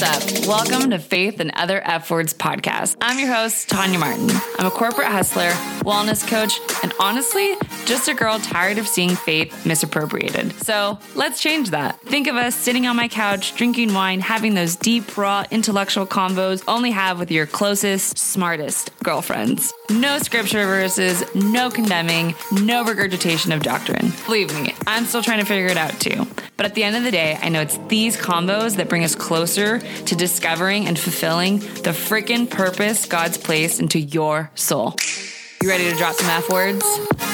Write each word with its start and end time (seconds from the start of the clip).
What's 0.00 0.46
up? 0.46 0.46
Welcome 0.46 0.90
to 0.90 1.00
Faith 1.00 1.40
and 1.40 1.50
Other 1.56 1.80
F 1.84 2.08
Words 2.08 2.32
podcast. 2.32 2.94
I'm 3.00 3.18
your 3.18 3.34
host, 3.34 3.68
Tanya 3.68 3.98
Martin. 3.98 4.30
I'm 4.56 4.66
a 4.66 4.70
corporate 4.70 5.08
hustler, 5.08 5.50
wellness 5.82 6.24
coach, 6.24 6.60
and 6.84 6.92
honestly, 7.00 7.56
just 7.88 8.06
a 8.06 8.14
girl 8.14 8.38
tired 8.38 8.76
of 8.76 8.86
seeing 8.86 9.16
faith 9.16 9.64
misappropriated. 9.64 10.52
So 10.62 10.98
let's 11.14 11.40
change 11.40 11.70
that. 11.70 11.98
Think 12.02 12.26
of 12.26 12.36
us 12.36 12.54
sitting 12.54 12.86
on 12.86 12.96
my 12.96 13.08
couch, 13.08 13.56
drinking 13.56 13.94
wine, 13.94 14.20
having 14.20 14.54
those 14.54 14.76
deep, 14.76 15.16
raw, 15.16 15.44
intellectual 15.50 16.06
convos 16.06 16.62
only 16.68 16.90
have 16.90 17.18
with 17.18 17.30
your 17.30 17.46
closest, 17.46 18.18
smartest 18.18 18.90
girlfriends. 19.02 19.72
No 19.90 20.18
scripture 20.18 20.66
verses, 20.66 21.24
no 21.34 21.70
condemning, 21.70 22.34
no 22.52 22.84
regurgitation 22.84 23.52
of 23.52 23.62
doctrine. 23.62 24.12
Believe 24.26 24.54
me, 24.54 24.74
I'm 24.86 25.06
still 25.06 25.22
trying 25.22 25.40
to 25.40 25.46
figure 25.46 25.68
it 25.68 25.78
out 25.78 25.98
too. 25.98 26.26
But 26.58 26.66
at 26.66 26.74
the 26.74 26.84
end 26.84 26.96
of 26.96 27.04
the 27.04 27.10
day, 27.10 27.38
I 27.40 27.48
know 27.48 27.62
it's 27.62 27.78
these 27.88 28.16
combos 28.16 28.76
that 28.76 28.90
bring 28.90 29.04
us 29.04 29.14
closer 29.14 29.78
to 29.78 30.14
discovering 30.14 30.86
and 30.86 30.98
fulfilling 30.98 31.60
the 31.60 31.94
freaking 31.94 32.50
purpose 32.50 33.06
God's 33.06 33.38
placed 33.38 33.80
into 33.80 33.98
your 33.98 34.50
soul. 34.54 34.94
You 35.60 35.68
ready 35.68 35.90
to 35.90 35.96
drop 35.96 36.14
some 36.14 36.30
F 36.30 36.48
words? 36.50 36.84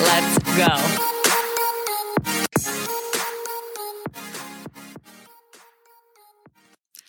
Let's 0.01 0.39
go. 0.57 0.69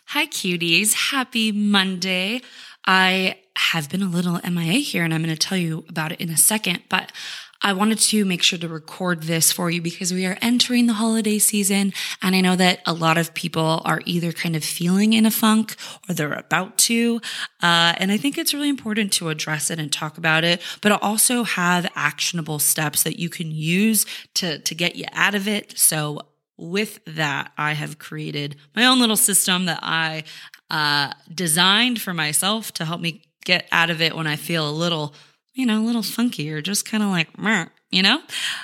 Hi, 0.07 0.27
cuties. 0.27 1.11
Happy 1.11 1.53
Monday. 1.53 2.41
I 2.85 3.37
have 3.55 3.89
been 3.89 4.01
a 4.01 4.09
little 4.09 4.41
MIA 4.43 4.79
here 4.79 5.05
and 5.05 5.13
I'm 5.13 5.23
going 5.23 5.33
to 5.33 5.39
tell 5.39 5.57
you 5.57 5.85
about 5.87 6.11
it 6.11 6.19
in 6.19 6.29
a 6.29 6.37
second, 6.37 6.81
but 6.89 7.13
I 7.61 7.73
wanted 7.73 7.99
to 7.99 8.25
make 8.25 8.43
sure 8.43 8.59
to 8.59 8.67
record 8.67 9.23
this 9.23 9.51
for 9.51 9.69
you 9.69 9.81
because 9.81 10.13
we 10.13 10.25
are 10.25 10.37
entering 10.41 10.87
the 10.87 10.93
holiday 10.93 11.39
season. 11.39 11.93
And 12.21 12.35
I 12.35 12.41
know 12.41 12.55
that 12.55 12.81
a 12.85 12.93
lot 12.93 13.17
of 13.17 13.33
people 13.33 13.81
are 13.85 14.01
either 14.05 14.31
kind 14.31 14.55
of 14.55 14.63
feeling 14.63 15.13
in 15.13 15.25
a 15.25 15.31
funk 15.31 15.75
or 16.07 16.13
they're 16.13 16.33
about 16.33 16.77
to. 16.79 17.21
Uh, 17.63 17.93
and 17.97 18.11
I 18.11 18.17
think 18.17 18.37
it's 18.37 18.53
really 18.53 18.69
important 18.69 19.13
to 19.13 19.29
address 19.29 19.71
it 19.71 19.79
and 19.79 19.91
talk 19.91 20.17
about 20.17 20.43
it, 20.43 20.61
but 20.81 20.91
also 20.91 21.43
have 21.43 21.89
actionable 21.95 22.59
steps 22.59 23.03
that 23.03 23.19
you 23.19 23.29
can 23.29 23.51
use 23.51 24.05
to, 24.35 24.59
to 24.59 24.75
get 24.75 24.95
you 24.95 25.05
out 25.13 25.33
of 25.33 25.47
it. 25.47 25.77
So 25.77 26.21
with 26.57 26.99
that, 27.05 27.51
I 27.57 27.73
have 27.73 27.99
created 27.99 28.55
my 28.75 28.85
own 28.85 28.99
little 28.99 29.17
system 29.17 29.65
that 29.65 29.79
I 29.81 30.23
uh, 30.69 31.13
designed 31.33 32.01
for 32.01 32.13
myself 32.13 32.71
to 32.73 32.85
help 32.85 33.01
me 33.01 33.23
get 33.43 33.67
out 33.71 33.89
of 33.89 34.01
it 34.01 34.15
when 34.15 34.27
I 34.27 34.35
feel 34.35 34.69
a 34.69 34.71
little, 34.71 35.13
you 35.55 35.65
know, 35.65 35.81
a 35.81 35.85
little 35.85 36.03
funky 36.03 36.51
or 36.51 36.61
just 36.61 36.85
kind 36.85 37.01
of 37.01 37.09
like, 37.09 37.39
Meh, 37.39 37.65
you 37.89 38.03
know? 38.03 38.21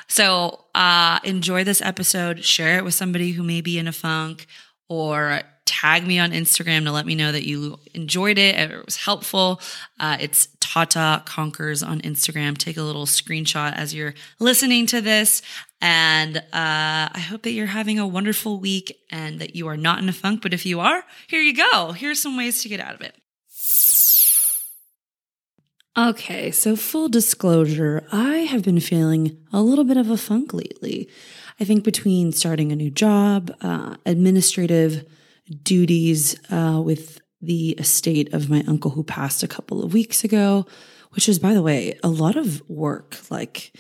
So 0.08 0.66
uh, 0.76 1.20
enjoy 1.24 1.64
this 1.64 1.82
episode, 1.82 2.44
share 2.44 2.78
it 2.78 2.84
with 2.84 2.94
somebody 2.94 3.32
who 3.32 3.44
may 3.44 3.62
be 3.62 3.80
in 3.80 3.88
a 3.88 3.94
funk, 3.94 4.46
or 4.90 5.42
tag 5.66 6.06
me 6.06 6.20
on 6.20 6.32
Instagram 6.32 6.84
to 6.84 6.92
let 6.92 7.06
me 7.06 7.16
know 7.16 7.32
that 7.32 7.48
you 7.48 7.80
enjoyed 7.94 8.38
it, 8.38 8.56
it 8.56 8.86
was 8.86 8.98
helpful. 8.98 9.62
Uh, 10.00 10.18
it's 10.20 10.50
Tata 10.60 11.24
Conquers 11.26 11.82
on 11.82 12.02
Instagram. 12.02 12.58
Take 12.58 12.76
a 12.76 12.82
little 12.82 13.06
screenshot 13.06 13.74
as 13.76 13.94
you're 13.94 14.14
listening 14.40 14.86
to 14.88 15.00
this. 15.00 15.42
And 15.80 16.38
uh, 16.38 16.42
I 16.52 17.26
hope 17.30 17.44
that 17.44 17.52
you're 17.52 17.68
having 17.68 18.00
a 18.00 18.08
wonderful 18.08 18.60
week 18.60 19.00
and 19.10 19.40
that 19.40 19.56
you 19.56 19.68
are 19.70 19.78
not 19.78 20.00
in 20.00 20.10
a 20.10 20.14
funk. 20.14 20.42
But 20.42 20.54
if 20.54 20.66
you 20.66 20.82
are, 20.82 21.04
here 21.28 21.42
you 21.42 21.56
go. 21.56 21.94
Here's 21.94 22.22
some 22.22 22.36
ways 22.36 22.62
to 22.64 22.70
get 22.70 22.82
out 22.82 22.94
of 22.94 23.02
it. 23.02 23.16
Okay, 25.98 26.52
so 26.52 26.78
full 26.78 27.10
disclosure, 27.10 28.08
I 28.14 28.38
have 28.38 28.64
been 28.64 28.80
feeling 28.80 29.38
a 29.52 29.62
little 29.62 29.84
bit 29.84 29.98
of 29.98 30.10
a 30.10 30.16
funk 30.16 30.54
lately. 30.54 31.10
I 31.60 31.66
think 31.66 31.84
between 31.84 32.32
starting 32.32 32.72
a 32.72 32.78
new 32.78 32.90
job, 32.90 33.54
uh, 33.60 33.98
administrative 34.06 35.06
duties 35.64 36.40
uh, 36.50 36.82
with 36.82 37.20
the 37.42 37.72
estate 37.72 38.34
of 38.34 38.50
my 38.50 38.64
uncle 38.70 38.92
who 38.92 39.04
passed 39.04 39.44
a 39.44 39.50
couple 39.50 39.84
of 39.84 39.94
weeks 39.94 40.24
ago, 40.24 40.66
which 41.10 41.28
is, 41.28 41.40
by 41.40 41.54
the 41.54 41.62
way, 41.62 42.00
a 42.04 42.08
lot 42.08 42.38
of 42.38 42.68
work. 42.70 43.18
Like, 43.30 43.74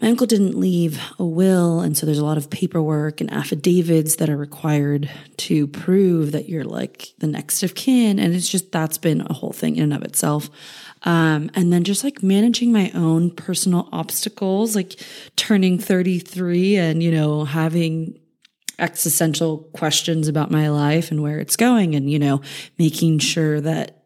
my 0.00 0.08
uncle 0.08 0.26
didn't 0.26 0.58
leave 0.58 0.98
a 1.18 1.24
will, 1.26 1.80
and 1.80 1.96
so 1.96 2.06
there's 2.06 2.18
a 2.18 2.24
lot 2.24 2.38
of 2.38 2.48
paperwork 2.48 3.20
and 3.20 3.30
affidavits 3.30 4.16
that 4.16 4.30
are 4.30 4.36
required 4.36 5.10
to 5.36 5.66
prove 5.66 6.32
that 6.32 6.48
you're 6.48 6.64
like 6.64 7.12
the 7.18 7.26
next 7.26 7.62
of 7.62 7.74
kin. 7.74 8.18
And 8.18 8.34
it's 8.34 8.48
just 8.48 8.72
that's 8.72 8.96
been 8.96 9.20
a 9.20 9.34
whole 9.34 9.52
thing 9.52 9.76
in 9.76 9.84
and 9.84 9.94
of 9.94 10.02
itself. 10.02 10.48
Um, 11.02 11.50
and 11.54 11.72
then 11.72 11.84
just 11.84 12.04
like 12.04 12.22
managing 12.22 12.72
my 12.72 12.90
own 12.94 13.30
personal 13.30 13.88
obstacles, 13.92 14.76
like 14.76 15.00
turning 15.36 15.78
33 15.78 16.76
and, 16.76 17.02
you 17.02 17.10
know, 17.10 17.44
having 17.44 18.18
existential 18.78 19.58
questions 19.74 20.28
about 20.28 20.50
my 20.50 20.68
life 20.68 21.10
and 21.10 21.22
where 21.22 21.38
it's 21.38 21.56
going 21.56 21.94
and, 21.94 22.10
you 22.10 22.18
know, 22.18 22.40
making 22.78 23.18
sure 23.18 23.60
that 23.60 24.04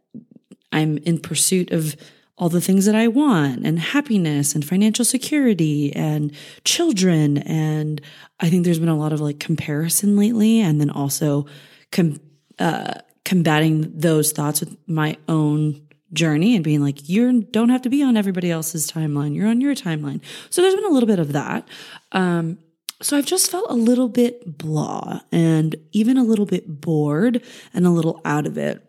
I'm 0.73 0.99
in 0.99 1.19
pursuit 1.19 1.71
of 1.71 1.97
all 2.37 2.49
the 2.49 2.61
things 2.61 2.85
that 2.87 2.97
I 2.97 3.07
want 3.07 3.65
and 3.65 3.79
happiness 3.79 4.55
and 4.55 4.65
financial 4.65 5.05
security 5.05 5.93
and 5.95 6.33
children. 6.65 7.39
And 7.39 8.01
I 8.41 8.51
think 8.51 8.65
there's 8.65 8.81
been 8.81 8.89
a 8.89 8.99
lot 8.99 9.13
of 9.13 9.21
like 9.21 9.39
comparison 9.39 10.17
lately. 10.17 10.61
And 10.61 10.81
then 10.81 10.91
also 10.91 11.47
com- 11.93 12.21
uh, 12.59 12.95
combating 13.25 13.99
those 13.99 14.33
thoughts 14.33 14.61
with 14.61 14.77
my 14.89 15.17
own 15.29 15.84
journey 16.15 16.55
and 16.55 16.65
being 16.65 16.81
like, 16.81 17.09
you 17.09 17.43
don't 17.43 17.69
have 17.69 17.83
to 17.83 17.91
be 17.91 18.03
on 18.03 18.17
everybody 18.17 18.51
else's 18.51 18.91
timeline. 18.91 19.35
You're 19.35 19.49
on 19.49 19.61
your 19.61 19.75
timeline. 19.75 20.21
So 20.51 20.63
there's 20.63 20.75
been 20.75 20.85
a 20.85 20.91
little 20.91 21.07
bit 21.07 21.19
of 21.19 21.33
that. 21.33 21.69
Um, 22.13 22.59
so 23.03 23.17
I've 23.17 23.27
just 23.27 23.51
felt 23.51 23.67
a 23.69 23.75
little 23.75 24.09
bit 24.09 24.59
blah 24.59 25.21
and 25.33 25.77
even 25.93 26.17
a 26.17 26.25
little 26.25 26.47
bit 26.47 26.81
bored 26.81 27.43
and 27.75 27.87
a 27.87 27.91
little 27.91 28.21
out 28.25 28.47
of 28.47 28.57
it. 28.57 28.83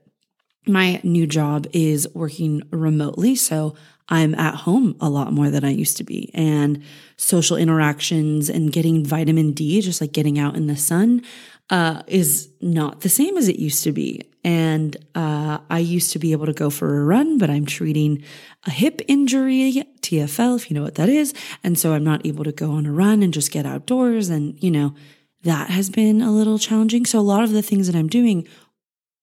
My 0.67 1.01
new 1.03 1.27
job 1.27 1.67
is 1.73 2.07
working 2.13 2.63
remotely. 2.71 3.35
So 3.35 3.75
I'm 4.07 4.35
at 4.35 4.55
home 4.55 4.95
a 5.01 5.09
lot 5.09 5.33
more 5.33 5.49
than 5.49 5.63
I 5.63 5.71
used 5.71 5.97
to 5.97 6.03
be. 6.03 6.31
And 6.33 6.83
social 7.17 7.57
interactions 7.57 8.49
and 8.49 8.71
getting 8.71 9.03
vitamin 9.03 9.51
D, 9.51 9.81
just 9.81 10.01
like 10.01 10.11
getting 10.11 10.37
out 10.37 10.55
in 10.55 10.67
the 10.67 10.75
sun, 10.75 11.23
uh, 11.69 12.03
is 12.07 12.49
not 12.61 13.01
the 13.01 13.09
same 13.09 13.37
as 13.37 13.47
it 13.47 13.57
used 13.57 13.83
to 13.83 13.91
be. 13.91 14.21
And 14.43 14.95
uh, 15.15 15.57
I 15.69 15.79
used 15.79 16.11
to 16.11 16.19
be 16.19 16.31
able 16.31 16.45
to 16.45 16.53
go 16.53 16.69
for 16.69 16.99
a 16.99 17.03
run, 17.03 17.39
but 17.39 17.49
I'm 17.49 17.65
treating 17.65 18.23
a 18.65 18.69
hip 18.69 19.01
injury, 19.07 19.83
TFL, 20.01 20.57
if 20.57 20.69
you 20.69 20.75
know 20.75 20.83
what 20.83 20.95
that 20.95 21.09
is. 21.09 21.33
And 21.63 21.79
so 21.79 21.93
I'm 21.93 22.03
not 22.03 22.25
able 22.25 22.43
to 22.43 22.51
go 22.51 22.71
on 22.71 22.85
a 22.85 22.91
run 22.91 23.23
and 23.23 23.33
just 23.33 23.51
get 23.51 23.65
outdoors. 23.65 24.29
And, 24.29 24.61
you 24.63 24.69
know, 24.69 24.93
that 25.41 25.71
has 25.71 25.89
been 25.89 26.21
a 26.21 26.31
little 26.31 26.59
challenging. 26.59 27.07
So 27.07 27.19
a 27.19 27.21
lot 27.21 27.43
of 27.43 27.51
the 27.51 27.63
things 27.63 27.87
that 27.87 27.95
I'm 27.95 28.07
doing 28.07 28.47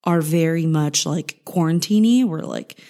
are 0.03 0.21
very 0.21 0.67
much 0.67 1.07
like 1.07 1.41
quarantiney. 1.45 2.25
We're 2.25 2.41
like, 2.41 2.81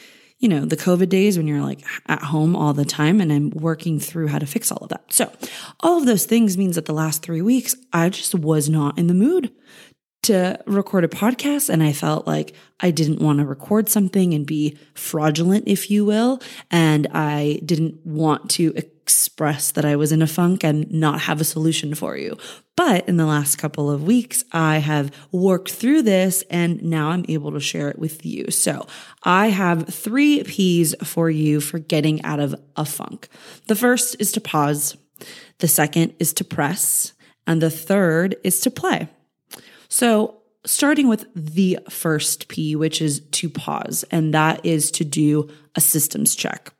you 0.42 0.48
know, 0.48 0.64
the 0.64 0.76
COVID 0.76 1.08
days 1.08 1.38
when 1.38 1.46
you're 1.46 1.62
like 1.62 1.86
at 2.06 2.20
home 2.20 2.56
all 2.56 2.74
the 2.74 2.84
time 2.84 3.20
and 3.20 3.32
I'm 3.32 3.50
working 3.50 4.00
through 4.00 4.26
how 4.26 4.40
to 4.40 4.46
fix 4.46 4.72
all 4.72 4.78
of 4.78 4.88
that. 4.88 5.04
So 5.12 5.32
all 5.80 5.98
of 5.98 6.04
those 6.04 6.26
things 6.26 6.58
means 6.58 6.74
that 6.74 6.86
the 6.86 6.92
last 6.92 7.22
three 7.22 7.40
weeks, 7.40 7.76
I 7.92 8.08
just 8.08 8.34
was 8.34 8.68
not 8.68 8.98
in 8.98 9.06
the 9.06 9.14
mood 9.14 9.52
to 10.22 10.58
record 10.66 11.04
a 11.04 11.08
podcast 11.08 11.68
and 11.68 11.82
I 11.82 11.92
felt 11.92 12.26
like 12.26 12.54
I 12.80 12.90
didn't 12.90 13.20
want 13.20 13.40
to 13.40 13.44
record 13.44 13.88
something 13.88 14.34
and 14.34 14.46
be 14.46 14.78
fraudulent, 14.94 15.64
if 15.66 15.90
you 15.90 16.04
will. 16.04 16.40
And 16.70 17.08
I 17.12 17.60
didn't 17.64 18.04
want 18.06 18.50
to 18.50 18.72
express 18.76 19.72
that 19.72 19.84
I 19.84 19.96
was 19.96 20.12
in 20.12 20.22
a 20.22 20.28
funk 20.28 20.62
and 20.62 20.90
not 20.92 21.22
have 21.22 21.40
a 21.40 21.44
solution 21.44 21.94
for 21.94 22.16
you. 22.16 22.36
But 22.76 23.08
in 23.08 23.16
the 23.16 23.26
last 23.26 23.56
couple 23.56 23.90
of 23.90 24.04
weeks, 24.04 24.44
I 24.52 24.78
have 24.78 25.10
worked 25.32 25.72
through 25.72 26.02
this 26.02 26.42
and 26.50 26.82
now 26.82 27.10
I'm 27.10 27.24
able 27.28 27.52
to 27.52 27.60
share 27.60 27.88
it 27.88 27.98
with 27.98 28.24
you. 28.24 28.50
So 28.50 28.86
I 29.24 29.48
have 29.48 29.88
three 29.88 30.42
P's 30.44 30.94
for 31.02 31.30
you 31.30 31.60
for 31.60 31.78
getting 31.80 32.22
out 32.24 32.40
of 32.40 32.54
a 32.76 32.84
funk. 32.84 33.28
The 33.66 33.76
first 33.76 34.16
is 34.20 34.30
to 34.32 34.40
pause. 34.40 34.96
The 35.58 35.68
second 35.68 36.14
is 36.18 36.32
to 36.34 36.44
press. 36.44 37.12
And 37.44 37.60
the 37.60 37.70
third 37.70 38.36
is 38.44 38.60
to 38.60 38.70
play. 38.70 39.08
So, 39.92 40.38
starting 40.64 41.06
with 41.06 41.26
the 41.34 41.78
first 41.90 42.48
P, 42.48 42.74
which 42.74 43.02
is 43.02 43.20
to 43.20 43.50
pause, 43.50 44.06
and 44.10 44.32
that 44.32 44.64
is 44.64 44.90
to 44.92 45.04
do 45.04 45.50
a 45.76 45.82
systems 45.82 46.34
check. 46.34 46.72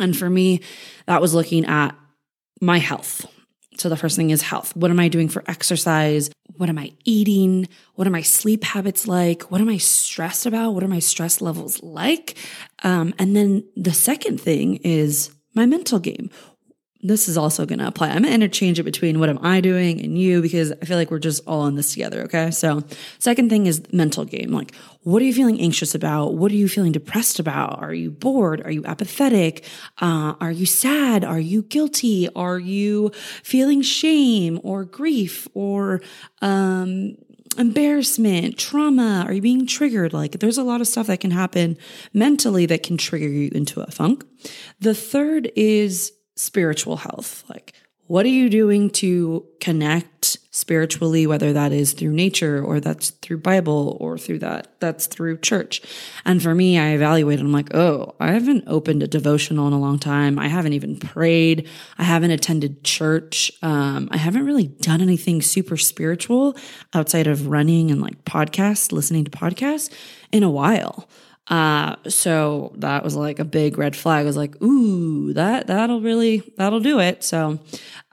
And 0.00 0.16
for 0.16 0.28
me, 0.28 0.60
that 1.06 1.20
was 1.20 1.32
looking 1.32 1.64
at 1.64 1.96
my 2.60 2.78
health. 2.78 3.24
So, 3.78 3.88
the 3.88 3.96
first 3.96 4.16
thing 4.16 4.30
is 4.30 4.42
health. 4.42 4.74
What 4.74 4.90
am 4.90 4.98
I 4.98 5.06
doing 5.06 5.28
for 5.28 5.44
exercise? 5.46 6.32
What 6.56 6.68
am 6.68 6.76
I 6.76 6.92
eating? 7.04 7.68
What 7.94 8.08
are 8.08 8.10
my 8.10 8.22
sleep 8.22 8.64
habits 8.64 9.06
like? 9.06 9.44
What 9.52 9.60
am 9.60 9.68
I 9.68 9.76
stressed 9.76 10.44
about? 10.44 10.72
What 10.72 10.82
are 10.82 10.88
my 10.88 10.98
stress 10.98 11.40
levels 11.40 11.84
like? 11.84 12.36
Um, 12.82 13.14
and 13.16 13.36
then 13.36 13.62
the 13.76 13.94
second 13.94 14.40
thing 14.40 14.80
is 14.82 15.30
my 15.54 15.66
mental 15.66 16.00
game 16.00 16.30
this 17.04 17.28
is 17.28 17.36
also 17.36 17.66
going 17.66 17.78
to 17.78 17.86
apply. 17.86 18.08
I'm 18.08 18.22
going 18.22 18.24
to 18.24 18.32
interchange 18.32 18.80
it 18.80 18.84
between 18.84 19.20
what 19.20 19.28
am 19.28 19.38
I 19.42 19.60
doing 19.60 20.00
and 20.00 20.18
you 20.18 20.40
because 20.40 20.72
I 20.72 20.86
feel 20.86 20.96
like 20.96 21.10
we're 21.10 21.18
just 21.18 21.42
all 21.46 21.66
in 21.66 21.74
this 21.74 21.92
together. 21.92 22.22
Okay. 22.22 22.50
So, 22.50 22.82
second 23.18 23.50
thing 23.50 23.66
is 23.66 23.82
mental 23.92 24.24
game. 24.24 24.50
Like, 24.50 24.74
what 25.02 25.20
are 25.20 25.26
you 25.26 25.34
feeling 25.34 25.60
anxious 25.60 25.94
about? 25.94 26.34
What 26.34 26.50
are 26.50 26.56
you 26.56 26.66
feeling 26.66 26.92
depressed 26.92 27.38
about? 27.38 27.82
Are 27.82 27.92
you 27.92 28.10
bored? 28.10 28.62
Are 28.64 28.70
you 28.70 28.82
apathetic? 28.86 29.66
Uh, 30.00 30.34
are 30.40 30.50
you 30.50 30.64
sad? 30.64 31.24
Are 31.24 31.38
you 31.38 31.62
guilty? 31.62 32.28
Are 32.34 32.58
you 32.58 33.10
feeling 33.42 33.82
shame 33.82 34.58
or 34.64 34.84
grief 34.84 35.46
or, 35.52 36.00
um, 36.40 37.16
embarrassment, 37.58 38.58
trauma? 38.58 39.24
Are 39.26 39.32
you 39.32 39.42
being 39.42 39.66
triggered? 39.66 40.12
Like 40.12 40.40
there's 40.40 40.58
a 40.58 40.64
lot 40.64 40.80
of 40.80 40.88
stuff 40.88 41.06
that 41.08 41.20
can 41.20 41.30
happen 41.30 41.76
mentally 42.12 42.66
that 42.66 42.82
can 42.82 42.96
trigger 42.96 43.28
you 43.28 43.50
into 43.54 43.80
a 43.80 43.90
funk. 43.90 44.24
The 44.80 44.94
third 44.94 45.52
is 45.54 46.12
spiritual 46.36 46.96
health. 46.96 47.44
Like 47.48 47.74
what 48.06 48.26
are 48.26 48.30
you 48.30 48.50
doing 48.50 48.90
to 48.90 49.46
connect 49.60 50.36
spiritually, 50.50 51.26
whether 51.26 51.54
that 51.54 51.72
is 51.72 51.94
through 51.94 52.12
nature 52.12 52.62
or 52.62 52.78
that's 52.78 53.10
through 53.10 53.38
Bible 53.38 53.96
or 53.98 54.18
through 54.18 54.38
that, 54.38 54.78
that's 54.78 55.06
through 55.06 55.38
church. 55.38 55.80
And 56.26 56.42
for 56.42 56.54
me, 56.54 56.78
I 56.78 56.88
evaluated, 56.90 57.44
I'm 57.44 57.50
like, 57.50 57.74
oh, 57.74 58.14
I 58.20 58.32
haven't 58.32 58.64
opened 58.66 59.02
a 59.02 59.06
devotional 59.06 59.66
in 59.66 59.72
a 59.72 59.80
long 59.80 59.98
time. 59.98 60.38
I 60.38 60.48
haven't 60.48 60.74
even 60.74 60.98
prayed. 60.98 61.66
I 61.96 62.04
haven't 62.04 62.30
attended 62.30 62.84
church. 62.84 63.50
Um, 63.62 64.08
I 64.12 64.18
haven't 64.18 64.44
really 64.44 64.68
done 64.68 65.00
anything 65.00 65.40
super 65.40 65.78
spiritual 65.78 66.56
outside 66.92 67.26
of 67.26 67.48
running 67.48 67.90
and 67.90 68.02
like 68.02 68.22
podcasts, 68.24 68.92
listening 68.92 69.24
to 69.24 69.30
podcasts 69.30 69.90
in 70.30 70.42
a 70.42 70.50
while. 70.50 71.08
Uh, 71.48 71.96
so 72.08 72.72
that 72.76 73.04
was 73.04 73.16
like 73.16 73.38
a 73.38 73.44
big 73.44 73.76
red 73.76 73.94
flag. 73.94 74.22
I 74.22 74.26
was 74.26 74.36
like, 74.36 74.60
ooh, 74.62 75.32
that, 75.34 75.66
that'll 75.66 76.00
really, 76.00 76.42
that'll 76.56 76.80
do 76.80 77.00
it. 77.00 77.22
So, 77.22 77.58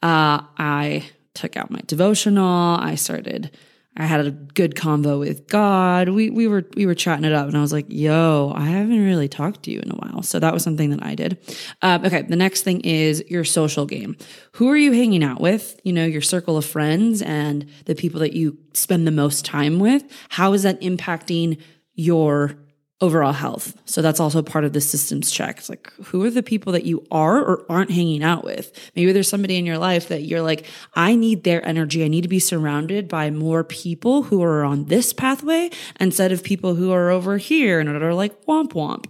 uh, 0.04 0.42
I 0.58 1.06
took 1.34 1.56
out 1.56 1.72
my 1.72 1.80
devotional. 1.88 2.78
I 2.78 2.96
started, 2.96 3.56
I 3.96 4.04
had 4.04 4.26
a 4.26 4.32
good 4.32 4.76
convo 4.76 5.20
with 5.20 5.48
God. 5.48 6.10
We, 6.10 6.30
we 6.30 6.48
were, 6.48 6.66
we 6.76 6.86
were 6.86 6.94
chatting 6.94 7.24
it 7.24 7.32
up 7.32 7.48
and 7.48 7.58
I 7.58 7.62
was 7.62 7.72
like, 7.72 7.86
yo, 7.88 8.52
I 8.56 8.66
haven't 8.66 9.02
really 9.02 9.30
talked 9.30 9.64
to 9.64 9.72
you 9.72 9.80
in 9.80 9.92
a 9.92 9.96
while. 9.96 10.24
So 10.24 10.40
that 10.40 10.54
was 10.54 10.64
something 10.64 10.90
that 10.90 11.04
I 11.04 11.16
did. 11.16 11.38
Uh, 11.82 12.00
okay. 12.04 12.24
The 12.24 12.36
next 12.36 12.64
thing 12.64 12.82
is 12.82 13.24
your 13.30 13.46
social 13.46 13.86
game. 13.86 14.18
Who 14.54 14.70
are 14.70 14.78
you 14.78 14.92
hanging 14.92 15.24
out 15.24 15.40
with? 15.40 15.80
You 15.86 15.94
know, 15.94 16.06
your 16.06 16.22
circle 16.22 16.58
of 16.58 16.66
friends 16.66 17.22
and 17.22 17.66
the 17.86 17.96
people 17.96 18.20
that 18.20 18.34
you 18.34 18.58
spend 18.74 19.08
the 19.08 19.12
most 19.12 19.46
time 19.46 19.80
with. 19.80 20.04
How 20.30 20.52
is 20.52 20.64
that 20.64 20.82
impacting 20.82 21.62
your 21.94 22.58
overall 23.02 23.34
health. 23.34 23.76
So 23.86 24.02
that's 24.02 24.20
also 24.20 24.42
part 24.42 24.64
of 24.64 24.74
the 24.74 24.82
systems 24.82 25.32
check. 25.32 25.58
It's 25.58 25.70
like, 25.70 25.92
who 26.06 26.24
are 26.24 26.30
the 26.30 26.44
people 26.44 26.72
that 26.74 26.86
you 26.86 27.06
are 27.12 27.40
or 27.40 27.66
aren't 27.68 27.92
hanging 27.92 28.24
out 28.24 28.44
with? 28.44 28.72
Maybe 28.96 29.12
there's 29.12 29.28
somebody 29.28 29.58
in 29.58 29.66
your 29.66 29.80
life 29.80 30.08
that 30.10 30.22
you're 30.22 30.42
like, 30.42 30.66
I 30.94 31.16
need 31.16 31.44
their 31.44 31.66
energy. 31.68 32.06
I 32.06 32.08
need 32.08 32.22
to 32.22 32.28
be 32.28 32.40
surrounded 32.40 33.08
by 33.08 33.32
more 33.32 33.64
people 33.64 34.24
who 34.24 34.44
are 34.44 34.64
on 34.64 34.86
this 34.86 35.14
pathway 35.14 35.72
instead 36.00 36.32
of 36.32 36.44
people 36.44 36.76
who 36.76 36.92
are 36.92 37.10
over 37.10 37.38
here 37.38 37.80
and 37.80 37.90
are 37.90 38.14
like 38.14 38.46
womp 38.46 38.74
womp. 38.74 39.06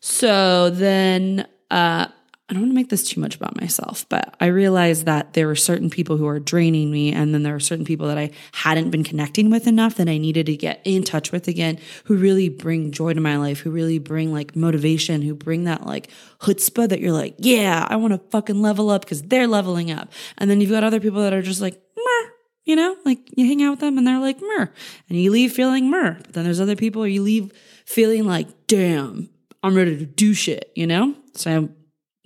So 0.00 0.70
then, 0.70 1.46
uh, 1.70 2.08
I 2.50 2.54
don't 2.54 2.62
want 2.62 2.70
to 2.70 2.76
make 2.76 2.88
this 2.88 3.06
too 3.06 3.20
much 3.20 3.36
about 3.36 3.60
myself, 3.60 4.06
but 4.08 4.34
I 4.40 4.46
realized 4.46 5.04
that 5.04 5.34
there 5.34 5.46
were 5.46 5.54
certain 5.54 5.90
people 5.90 6.16
who 6.16 6.26
are 6.26 6.40
draining 6.40 6.90
me. 6.90 7.12
And 7.12 7.34
then 7.34 7.42
there 7.42 7.54
are 7.54 7.60
certain 7.60 7.84
people 7.84 8.06
that 8.08 8.16
I 8.16 8.30
hadn't 8.52 8.88
been 8.88 9.04
connecting 9.04 9.50
with 9.50 9.66
enough 9.66 9.96
that 9.96 10.08
I 10.08 10.16
needed 10.16 10.46
to 10.46 10.56
get 10.56 10.80
in 10.84 11.02
touch 11.02 11.30
with 11.30 11.46
again, 11.46 11.78
who 12.04 12.16
really 12.16 12.48
bring 12.48 12.90
joy 12.90 13.12
to 13.12 13.20
my 13.20 13.36
life, 13.36 13.60
who 13.60 13.70
really 13.70 13.98
bring 13.98 14.32
like 14.32 14.56
motivation, 14.56 15.20
who 15.20 15.34
bring 15.34 15.64
that 15.64 15.84
like 15.84 16.08
chutzpah 16.40 16.88
that 16.88 17.00
you're 17.00 17.12
like, 17.12 17.34
yeah, 17.36 17.86
I 17.86 17.96
want 17.96 18.14
to 18.14 18.30
fucking 18.30 18.62
level 18.62 18.88
up 18.88 19.02
because 19.02 19.20
they're 19.20 19.46
leveling 19.46 19.90
up. 19.90 20.10
And 20.38 20.48
then 20.50 20.62
you've 20.62 20.70
got 20.70 20.84
other 20.84 21.00
people 21.00 21.20
that 21.22 21.34
are 21.34 21.42
just 21.42 21.60
like, 21.60 21.74
Meh. 21.74 22.30
You 22.64 22.76
know, 22.76 22.96
like 23.04 23.18
you 23.34 23.46
hang 23.46 23.62
out 23.62 23.72
with 23.72 23.80
them 23.80 23.98
and 23.98 24.06
they're 24.06 24.20
like, 24.20 24.40
mer. 24.40 24.72
And 25.08 25.18
you 25.18 25.30
leave 25.30 25.52
feeling 25.52 25.90
mer. 25.90 26.18
But 26.22 26.32
then 26.32 26.44
there's 26.44 26.60
other 26.60 26.76
people 26.76 27.06
you 27.06 27.22
leave 27.22 27.52
feeling 27.86 28.24
like, 28.24 28.48
damn, 28.66 29.30
I'm 29.62 29.74
ready 29.74 29.96
to 29.98 30.06
do 30.06 30.34
shit, 30.34 30.70
you 30.74 30.86
know? 30.86 31.14
So 31.34 31.70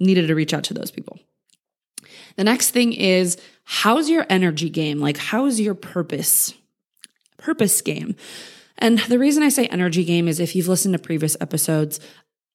needed 0.03 0.27
to 0.29 0.35
reach 0.35 0.55
out 0.55 0.65
to 0.65 0.75
those 0.75 0.91
people. 0.91 1.19
The 2.37 2.45
next 2.45 2.71
thing 2.71 2.93
is 2.93 3.37
how's 3.65 4.09
your 4.09 4.27
energy 4.29 4.71
game? 4.71 5.01
Like, 5.01 5.17
how's 5.17 5.61
your 5.61 5.75
purpose? 5.75 6.55
Purpose 7.37 7.81
game. 7.81 8.17
And 8.79 8.99
the 8.99 9.19
reason 9.19 9.43
I 9.43 9.49
say 9.49 9.67
energy 9.67 10.05
game 10.05 10.27
is 10.27 10.41
if 10.41 10.57
you've 10.57 10.69
listened 10.69 10.95
to 10.95 10.99
previous 10.99 11.37
episodes, 11.41 12.01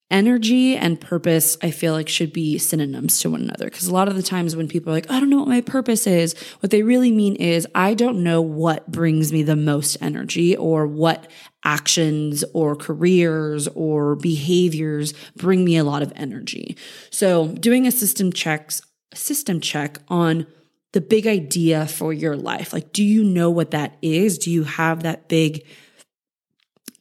energy 0.09 0.75
and 0.75 0.99
purpose, 0.99 1.57
I 1.61 1.71
feel 1.71 1.93
like 1.93 2.07
should 2.07 2.31
be 2.31 2.57
synonyms 2.57 3.19
to 3.19 3.29
one 3.29 3.41
another. 3.41 3.65
Because 3.65 3.87
a 3.87 3.93
lot 3.93 4.07
of 4.07 4.15
the 4.15 4.23
times 4.23 4.55
when 4.55 4.67
people 4.67 4.91
are 4.91 4.95
like, 4.95 5.11
I 5.11 5.19
don't 5.19 5.29
know 5.29 5.39
what 5.39 5.47
my 5.47 5.61
purpose 5.61 6.07
is, 6.07 6.33
what 6.59 6.71
they 6.71 6.83
really 6.83 7.11
mean 7.11 7.35
is, 7.35 7.67
I 7.75 7.93
don't 7.93 8.23
know 8.23 8.41
what 8.41 8.89
brings 8.91 9.33
me 9.33 9.43
the 9.43 9.55
most 9.55 9.97
energy 9.99 10.55
or 10.55 10.87
what 10.87 11.29
actions 11.65 12.45
or 12.53 12.75
careers 12.75 13.67
or 13.69 14.15
behaviors 14.15 15.13
bring 15.35 15.65
me 15.65 15.75
a 15.75 15.83
lot 15.83 16.01
of 16.01 16.13
energy. 16.15 16.77
So 17.09 17.49
doing 17.49 17.85
a 17.85 17.91
system 17.91 18.31
checks, 18.31 18.81
system 19.13 19.59
check 19.59 19.99
on 20.07 20.47
the 20.93 21.01
big 21.01 21.27
idea 21.27 21.85
for 21.85 22.13
your 22.13 22.37
life. 22.37 22.71
Like, 22.71 22.93
do 22.93 23.03
you 23.03 23.23
know 23.23 23.49
what 23.49 23.71
that 23.71 23.97
is? 24.01 24.37
Do 24.37 24.49
you 24.49 24.63
have 24.63 25.03
that 25.03 25.27
big 25.27 25.67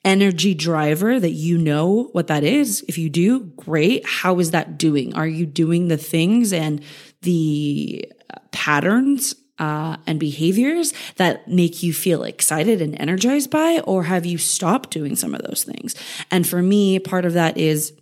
energy 0.06 0.54
driver 0.54 1.18
that 1.18 1.32
you 1.32 1.58
know 1.58 2.04
what 2.12 2.28
that 2.28 2.44
is? 2.44 2.82
If 2.86 2.96
you 2.96 3.10
do, 3.10 3.40
great. 3.40 4.06
How 4.06 4.38
is 4.38 4.52
that 4.52 4.78
doing? 4.78 5.14
Are 5.14 5.26
you 5.26 5.44
doing 5.44 5.88
the 5.88 5.96
things 5.96 6.52
and 6.52 6.80
the 7.22 8.10
uh, 8.32 8.38
patterns 8.52 9.34
uh, 9.58 9.96
and 10.06 10.20
behaviors 10.20 10.94
that 11.16 11.48
make 11.48 11.82
you 11.82 11.92
feel 11.92 12.22
excited 12.22 12.80
and 12.80 12.98
energized 13.00 13.50
by, 13.50 13.80
or 13.80 14.04
have 14.04 14.24
you 14.24 14.38
stopped 14.38 14.90
doing 14.90 15.16
some 15.16 15.34
of 15.34 15.42
those 15.42 15.64
things? 15.64 15.96
And 16.30 16.46
for 16.46 16.62
me, 16.62 17.00
part 17.00 17.24
of 17.24 17.32
that 17.32 17.58
is 17.58 17.92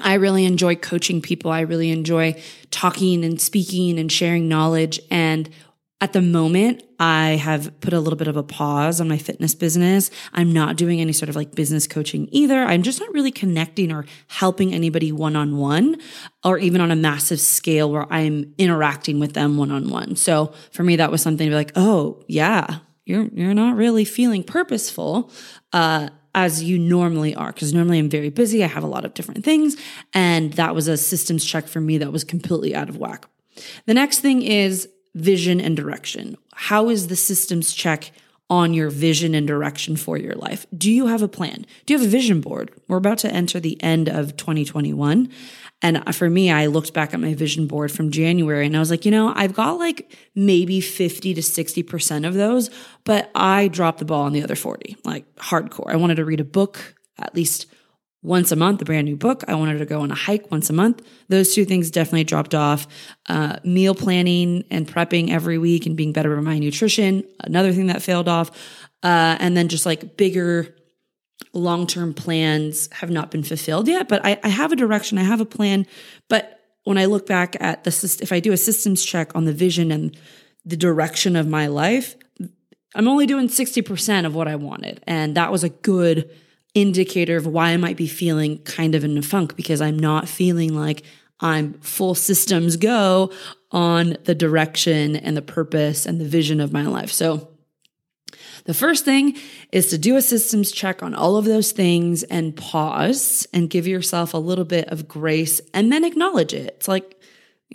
I 0.00 0.14
really 0.14 0.44
enjoy 0.44 0.76
coaching 0.76 1.20
people. 1.20 1.50
I 1.50 1.60
really 1.60 1.90
enjoy 1.90 2.40
talking 2.70 3.24
and 3.24 3.40
speaking 3.40 3.98
and 3.98 4.10
sharing 4.10 4.48
knowledge. 4.48 5.00
And 5.10 5.50
at 6.04 6.12
the 6.12 6.20
moment, 6.20 6.82
I 7.00 7.30
have 7.30 7.80
put 7.80 7.94
a 7.94 7.98
little 7.98 8.18
bit 8.18 8.28
of 8.28 8.36
a 8.36 8.42
pause 8.42 9.00
on 9.00 9.08
my 9.08 9.16
fitness 9.16 9.54
business. 9.54 10.10
I'm 10.34 10.52
not 10.52 10.76
doing 10.76 11.00
any 11.00 11.14
sort 11.14 11.30
of 11.30 11.34
like 11.34 11.54
business 11.54 11.86
coaching 11.86 12.28
either. 12.30 12.62
I'm 12.62 12.82
just 12.82 13.00
not 13.00 13.10
really 13.14 13.30
connecting 13.30 13.90
or 13.90 14.04
helping 14.26 14.74
anybody 14.74 15.12
one 15.12 15.34
on 15.34 15.56
one 15.56 15.96
or 16.44 16.58
even 16.58 16.82
on 16.82 16.90
a 16.90 16.94
massive 16.94 17.40
scale 17.40 17.90
where 17.90 18.06
I'm 18.12 18.52
interacting 18.58 19.18
with 19.18 19.32
them 19.32 19.56
one 19.56 19.70
on 19.70 19.88
one. 19.88 20.14
So 20.14 20.52
for 20.72 20.82
me, 20.82 20.96
that 20.96 21.10
was 21.10 21.22
something 21.22 21.46
to 21.46 21.50
be 21.50 21.56
like, 21.56 21.72
oh, 21.74 22.22
yeah, 22.28 22.80
you're, 23.06 23.24
you're 23.32 23.54
not 23.54 23.74
really 23.74 24.04
feeling 24.04 24.42
purposeful. 24.42 25.32
Uh, 25.72 26.10
as 26.34 26.62
you 26.62 26.78
normally 26.78 27.34
are, 27.34 27.50
because 27.52 27.72
normally 27.72 27.98
I'm 27.98 28.10
very 28.10 28.28
busy. 28.28 28.62
I 28.62 28.66
have 28.66 28.82
a 28.82 28.88
lot 28.88 29.06
of 29.06 29.14
different 29.14 29.42
things. 29.42 29.76
And 30.12 30.52
that 30.54 30.74
was 30.74 30.86
a 30.86 30.98
systems 30.98 31.46
check 31.46 31.66
for 31.66 31.80
me 31.80 31.96
that 31.98 32.12
was 32.12 32.24
completely 32.24 32.74
out 32.74 32.90
of 32.90 32.98
whack. 32.98 33.26
The 33.86 33.94
next 33.94 34.18
thing 34.18 34.42
is 34.42 34.88
vision 35.14 35.60
and 35.60 35.76
direction? 35.76 36.36
How 36.54 36.88
is 36.88 37.08
the 37.08 37.16
systems 37.16 37.72
check 37.72 38.12
on 38.50 38.74
your 38.74 38.90
vision 38.90 39.34
and 39.34 39.46
direction 39.46 39.96
for 39.96 40.18
your 40.18 40.34
life? 40.34 40.66
Do 40.76 40.90
you 40.90 41.06
have 41.06 41.22
a 41.22 41.28
plan? 41.28 41.64
Do 41.86 41.94
you 41.94 41.98
have 41.98 42.06
a 42.06 42.10
vision 42.10 42.40
board? 42.40 42.70
We're 42.88 42.98
about 42.98 43.18
to 43.18 43.32
enter 43.32 43.58
the 43.58 43.82
end 43.82 44.08
of 44.08 44.36
2021. 44.36 45.30
And 45.82 46.14
for 46.14 46.30
me, 46.30 46.50
I 46.50 46.66
looked 46.66 46.94
back 46.94 47.12
at 47.12 47.20
my 47.20 47.34
vision 47.34 47.66
board 47.66 47.92
from 47.92 48.10
January 48.10 48.66
and 48.66 48.76
I 48.76 48.80
was 48.80 48.90
like, 48.90 49.04
you 49.04 49.10
know, 49.10 49.32
I've 49.34 49.54
got 49.54 49.78
like 49.78 50.16
maybe 50.34 50.80
50 50.80 51.34
to 51.34 51.40
60% 51.40 52.26
of 52.26 52.34
those, 52.34 52.70
but 53.04 53.30
I 53.34 53.68
dropped 53.68 53.98
the 53.98 54.04
ball 54.04 54.22
on 54.22 54.32
the 54.32 54.42
other 54.42 54.56
40, 54.56 54.96
like 55.04 55.32
hardcore. 55.36 55.92
I 55.92 55.96
wanted 55.96 56.16
to 56.16 56.24
read 56.24 56.40
a 56.40 56.44
book 56.44 56.94
at 57.18 57.34
least 57.34 57.66
once 58.24 58.50
a 58.50 58.56
month, 58.56 58.80
a 58.80 58.86
brand 58.86 59.04
new 59.04 59.16
book. 59.16 59.44
I 59.46 59.54
wanted 59.54 59.78
to 59.78 59.84
go 59.84 60.00
on 60.00 60.10
a 60.10 60.14
hike 60.14 60.50
once 60.50 60.70
a 60.70 60.72
month. 60.72 61.06
Those 61.28 61.54
two 61.54 61.66
things 61.66 61.90
definitely 61.90 62.24
dropped 62.24 62.54
off. 62.54 62.88
Uh, 63.28 63.58
meal 63.64 63.94
planning 63.94 64.64
and 64.70 64.88
prepping 64.88 65.30
every 65.30 65.58
week 65.58 65.84
and 65.84 65.94
being 65.94 66.12
better 66.12 66.34
with 66.34 66.42
my 66.42 66.58
nutrition, 66.58 67.22
another 67.40 67.72
thing 67.72 67.86
that 67.88 68.02
failed 68.02 68.26
off. 68.26 68.50
Uh, 69.02 69.36
and 69.38 69.54
then 69.54 69.68
just 69.68 69.84
like 69.84 70.16
bigger 70.16 70.74
long 71.52 71.86
term 71.86 72.14
plans 72.14 72.88
have 72.92 73.10
not 73.10 73.30
been 73.30 73.44
fulfilled 73.44 73.86
yet. 73.88 74.08
But 74.08 74.24
I, 74.24 74.40
I 74.42 74.48
have 74.48 74.72
a 74.72 74.76
direction, 74.76 75.18
I 75.18 75.24
have 75.24 75.42
a 75.42 75.46
plan. 75.46 75.86
But 76.30 76.58
when 76.84 76.96
I 76.96 77.04
look 77.04 77.26
back 77.26 77.56
at 77.60 77.84
the, 77.84 78.18
if 78.22 78.32
I 78.32 78.40
do 78.40 78.52
a 78.52 78.56
systems 78.56 79.04
check 79.04 79.32
on 79.34 79.44
the 79.44 79.52
vision 79.52 79.92
and 79.92 80.16
the 80.64 80.78
direction 80.78 81.36
of 81.36 81.46
my 81.46 81.66
life, 81.66 82.16
I'm 82.94 83.06
only 83.06 83.26
doing 83.26 83.48
60% 83.48 84.24
of 84.24 84.34
what 84.34 84.48
I 84.48 84.56
wanted. 84.56 85.02
And 85.06 85.36
that 85.36 85.52
was 85.52 85.62
a 85.62 85.68
good 85.68 86.30
indicator 86.74 87.36
of 87.36 87.46
why 87.46 87.70
I 87.70 87.76
might 87.76 87.96
be 87.96 88.06
feeling 88.06 88.58
kind 88.58 88.94
of 88.94 89.04
in 89.04 89.16
a 89.16 89.22
funk 89.22 89.56
because 89.56 89.80
I'm 89.80 89.98
not 89.98 90.28
feeling 90.28 90.74
like 90.74 91.02
I'm 91.40 91.74
full 91.74 92.14
systems 92.14 92.76
go 92.76 93.32
on 93.70 94.16
the 94.24 94.34
direction 94.34 95.16
and 95.16 95.36
the 95.36 95.42
purpose 95.42 96.06
and 96.06 96.20
the 96.20 96.24
vision 96.24 96.60
of 96.60 96.72
my 96.72 96.86
life. 96.86 97.12
So, 97.12 97.48
the 98.66 98.74
first 98.74 99.04
thing 99.04 99.36
is 99.72 99.88
to 99.88 99.98
do 99.98 100.16
a 100.16 100.22
systems 100.22 100.72
check 100.72 101.02
on 101.02 101.14
all 101.14 101.36
of 101.36 101.44
those 101.44 101.72
things 101.72 102.22
and 102.22 102.56
pause 102.56 103.46
and 103.52 103.68
give 103.68 103.86
yourself 103.86 104.32
a 104.32 104.38
little 104.38 104.64
bit 104.64 104.88
of 104.88 105.06
grace 105.06 105.60
and 105.74 105.92
then 105.92 106.02
acknowledge 106.02 106.54
it. 106.54 106.74
It's 106.76 106.88
like, 106.88 107.13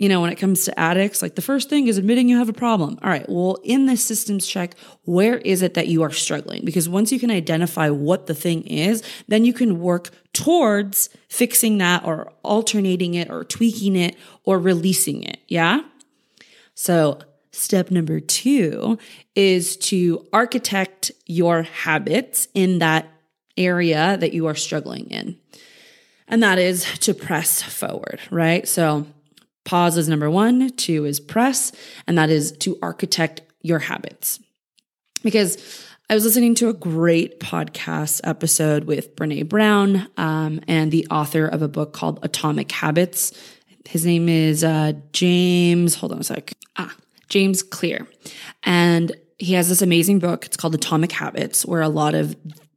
you 0.00 0.08
know, 0.08 0.22
when 0.22 0.32
it 0.32 0.36
comes 0.36 0.64
to 0.64 0.80
addicts, 0.80 1.20
like 1.20 1.34
the 1.34 1.42
first 1.42 1.68
thing 1.68 1.86
is 1.86 1.98
admitting 1.98 2.26
you 2.26 2.38
have 2.38 2.48
a 2.48 2.54
problem. 2.54 2.98
All 3.02 3.10
right, 3.10 3.28
well, 3.28 3.58
in 3.62 3.84
this 3.84 4.02
systems 4.02 4.46
check, 4.46 4.74
where 5.04 5.36
is 5.36 5.60
it 5.60 5.74
that 5.74 5.88
you 5.88 6.02
are 6.02 6.10
struggling? 6.10 6.64
Because 6.64 6.88
once 6.88 7.12
you 7.12 7.20
can 7.20 7.30
identify 7.30 7.90
what 7.90 8.26
the 8.26 8.34
thing 8.34 8.62
is, 8.62 9.02
then 9.28 9.44
you 9.44 9.52
can 9.52 9.78
work 9.78 10.08
towards 10.32 11.10
fixing 11.28 11.76
that 11.78 12.02
or 12.06 12.32
alternating 12.42 13.12
it 13.12 13.30
or 13.30 13.44
tweaking 13.44 13.94
it 13.94 14.16
or 14.44 14.58
releasing 14.58 15.22
it. 15.22 15.38
Yeah. 15.48 15.82
So 16.74 17.18
step 17.52 17.90
number 17.90 18.20
two 18.20 18.96
is 19.34 19.76
to 19.76 20.26
architect 20.32 21.10
your 21.26 21.64
habits 21.64 22.48
in 22.54 22.78
that 22.78 23.06
area 23.58 24.16
that 24.16 24.32
you 24.32 24.46
are 24.46 24.54
struggling 24.54 25.10
in. 25.10 25.38
And 26.26 26.42
that 26.42 26.58
is 26.58 26.86
to 27.00 27.12
press 27.12 27.60
forward, 27.60 28.18
right? 28.30 28.66
So 28.66 29.04
pause 29.70 29.96
is 29.96 30.08
number 30.08 30.28
one, 30.28 30.70
two 30.70 31.04
is 31.04 31.20
press, 31.20 31.70
and 32.08 32.18
that 32.18 32.28
is 32.28 32.50
to 32.50 32.76
architect 32.82 33.42
your 33.62 33.78
habits. 33.78 34.40
Because 35.22 35.86
I 36.10 36.14
was 36.14 36.24
listening 36.24 36.56
to 36.56 36.70
a 36.70 36.72
great 36.72 37.38
podcast 37.38 38.20
episode 38.24 38.82
with 38.82 39.14
Brene 39.14 39.48
Brown 39.48 40.08
um, 40.16 40.60
and 40.66 40.90
the 40.90 41.06
author 41.08 41.46
of 41.46 41.62
a 41.62 41.68
book 41.68 41.92
called 41.92 42.18
Atomic 42.24 42.72
Habits. 42.72 43.32
His 43.88 44.04
name 44.04 44.28
is 44.28 44.64
uh, 44.64 44.94
James, 45.12 45.94
hold 45.94 46.10
on 46.10 46.18
a 46.18 46.24
sec. 46.24 46.52
Ah, 46.76 46.92
James 47.28 47.62
Clear. 47.62 48.08
And 48.64 49.12
he 49.38 49.52
has 49.52 49.68
this 49.68 49.82
amazing 49.82 50.18
book. 50.18 50.46
It's 50.46 50.56
called 50.56 50.74
Atomic 50.74 51.12
Habits, 51.12 51.64
where 51.64 51.80
a 51.80 51.88
lot 51.88 52.16
of 52.16 52.34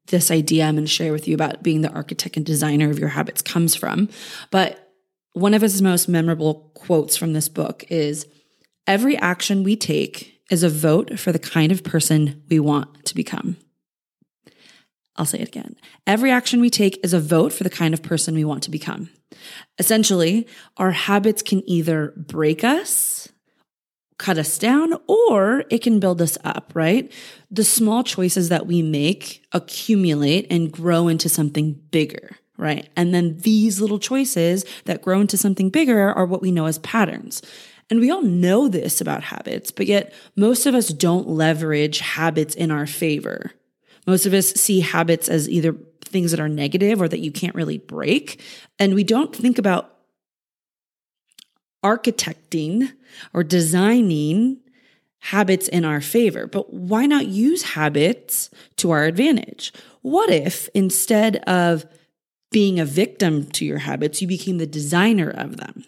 this 0.10 0.30
idea 0.30 0.66
I'm 0.66 0.76
going 0.76 0.86
to 0.86 0.92
share 0.92 1.12
with 1.12 1.28
you 1.28 1.34
about 1.34 1.64
being 1.64 1.82
the 1.82 1.92
architect 1.92 2.38
and 2.38 2.46
designer 2.46 2.92
of 2.92 3.00
your 3.00 3.10
habits 3.10 3.42
comes 3.42 3.74
from. 3.74 4.10
But 4.52 4.93
one 5.34 5.54
of 5.54 5.62
his 5.62 5.82
most 5.82 6.08
memorable 6.08 6.72
quotes 6.74 7.18
from 7.18 7.34
this 7.34 7.50
book 7.50 7.84
is 7.90 8.28
Every 8.86 9.16
action 9.18 9.64
we 9.64 9.76
take 9.76 10.42
is 10.52 10.62
a 10.62 10.70
vote 10.70 11.18
for 11.18 11.32
the 11.32 11.40
kind 11.40 11.72
of 11.72 11.84
person 11.84 12.44
we 12.50 12.60
want 12.60 13.06
to 13.06 13.16
become. 13.16 13.58
I'll 15.16 15.26
say 15.26 15.40
it 15.40 15.48
again. 15.48 15.76
Every 16.06 16.32
action 16.32 16.60
we 16.60 16.70
take 16.70 17.00
is 17.04 17.14
a 17.14 17.20
vote 17.20 17.54
for 17.54 17.64
the 17.64 17.70
kind 17.70 17.94
of 17.94 18.04
person 18.04 18.36
we 18.36 18.44
want 18.44 18.64
to 18.64 18.72
become. 18.72 19.10
Essentially, 19.80 20.48
our 20.78 20.92
habits 20.92 21.42
can 21.42 21.68
either 21.70 22.14
break 22.18 22.64
us 22.64 23.30
cut 24.24 24.38
us 24.38 24.58
down 24.58 24.94
or 25.08 25.66
it 25.70 25.82
can 25.82 26.00
build 26.00 26.22
us 26.22 26.38
up, 26.44 26.72
right? 26.74 27.12
The 27.52 27.64
small 27.64 28.04
choices 28.04 28.50
that 28.50 28.66
we 28.66 28.82
make 28.82 29.44
accumulate 29.52 30.48
and 30.50 30.72
grow 30.72 31.10
into 31.10 31.28
something 31.28 31.74
bigger, 31.92 32.38
right? 32.58 32.90
And 32.96 33.14
then 33.14 33.38
these 33.40 33.82
little 33.82 34.00
choices 34.00 34.66
that 34.86 35.02
grow 35.02 35.22
into 35.22 35.38
something 35.38 35.70
bigger 35.70 36.14
are 36.14 36.26
what 36.26 36.42
we 36.42 36.52
know 36.52 36.66
as 36.66 36.80
patterns. 36.80 37.42
And 37.90 38.00
we 38.00 38.12
all 38.12 38.22
know 38.22 38.68
this 38.68 39.02
about 39.02 39.24
habits, 39.24 39.72
but 39.72 39.88
yet 39.88 40.14
most 40.36 40.66
of 40.66 40.76
us 40.76 40.90
don't 40.90 41.28
leverage 41.28 42.00
habits 42.00 42.56
in 42.56 42.72
our 42.72 42.88
favor. 42.88 43.52
Most 44.08 44.26
of 44.26 44.34
us 44.34 44.52
see 44.52 44.80
habits 44.82 45.30
as 45.30 45.50
either 45.50 45.76
things 46.02 46.32
that 46.32 46.40
are 46.40 46.50
negative 46.50 47.02
or 47.02 47.08
that 47.08 47.20
you 47.20 47.32
can't 47.32 47.56
really 47.56 47.78
break. 47.78 48.42
And 48.80 48.96
we 48.96 49.04
don't 49.04 49.36
think 49.36 49.58
about 49.58 49.94
architecting 51.84 52.92
or 53.34 53.44
designing 53.44 54.60
habits 55.20 55.68
in 55.68 55.86
our 55.86 56.02
favor. 56.02 56.48
But 56.48 56.74
why 56.74 57.06
not 57.06 57.28
use 57.28 57.64
habits 57.64 58.50
to 58.78 58.92
our 58.92 59.06
advantage? 59.06 59.74
What 60.02 60.30
if 60.30 60.70
instead 60.74 61.38
of 61.48 61.86
being 62.54 62.80
a 62.80 62.86
victim 62.86 63.46
to 63.48 63.66
your 63.66 63.80
habits, 63.80 64.22
you 64.22 64.28
became 64.30 64.60
the 64.60 64.66
designer 64.66 65.30
of 65.30 65.58
them? 65.58 65.84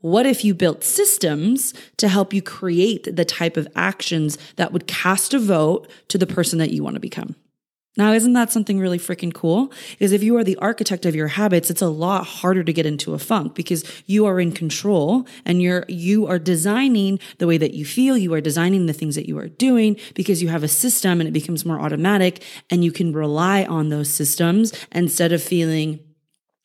What 0.00 0.26
if 0.26 0.44
you 0.44 0.54
built 0.54 0.84
systems 0.84 1.74
to 1.96 2.08
help 2.08 2.32
you 2.32 2.42
create 2.42 3.16
the 3.16 3.24
type 3.24 3.56
of 3.56 3.68
actions 3.74 4.36
that 4.56 4.72
would 4.72 4.86
cast 4.86 5.34
a 5.34 5.38
vote 5.38 5.88
to 6.08 6.18
the 6.18 6.26
person 6.26 6.58
that 6.58 6.70
you 6.70 6.84
want 6.84 6.94
to 6.94 7.00
become? 7.00 7.36
Now, 7.94 8.12
isn't 8.12 8.32
that 8.32 8.50
something 8.50 8.78
really 8.78 8.98
freaking 8.98 9.34
cool? 9.34 9.70
Because 9.90 10.12
if 10.12 10.22
you 10.22 10.36
are 10.38 10.44
the 10.44 10.56
architect 10.56 11.04
of 11.04 11.14
your 11.14 11.28
habits, 11.28 11.68
it's 11.68 11.82
a 11.82 11.88
lot 11.88 12.24
harder 12.24 12.64
to 12.64 12.72
get 12.72 12.86
into 12.86 13.12
a 13.12 13.18
funk 13.18 13.54
because 13.54 13.84
you 14.06 14.24
are 14.24 14.40
in 14.40 14.52
control 14.52 15.26
and 15.44 15.60
you're, 15.60 15.84
you 15.88 16.26
are 16.26 16.38
designing 16.38 17.18
the 17.36 17.46
way 17.46 17.58
that 17.58 17.74
you 17.74 17.84
feel. 17.84 18.16
You 18.16 18.32
are 18.32 18.40
designing 18.40 18.86
the 18.86 18.94
things 18.94 19.14
that 19.16 19.28
you 19.28 19.38
are 19.38 19.48
doing 19.48 19.98
because 20.14 20.40
you 20.40 20.48
have 20.48 20.62
a 20.62 20.68
system 20.68 21.20
and 21.20 21.28
it 21.28 21.32
becomes 21.32 21.66
more 21.66 21.80
automatic 21.80 22.42
and 22.70 22.82
you 22.82 22.92
can 22.92 23.12
rely 23.12 23.64
on 23.64 23.90
those 23.90 24.08
systems 24.08 24.72
instead 24.92 25.32
of 25.32 25.42
feeling 25.42 26.00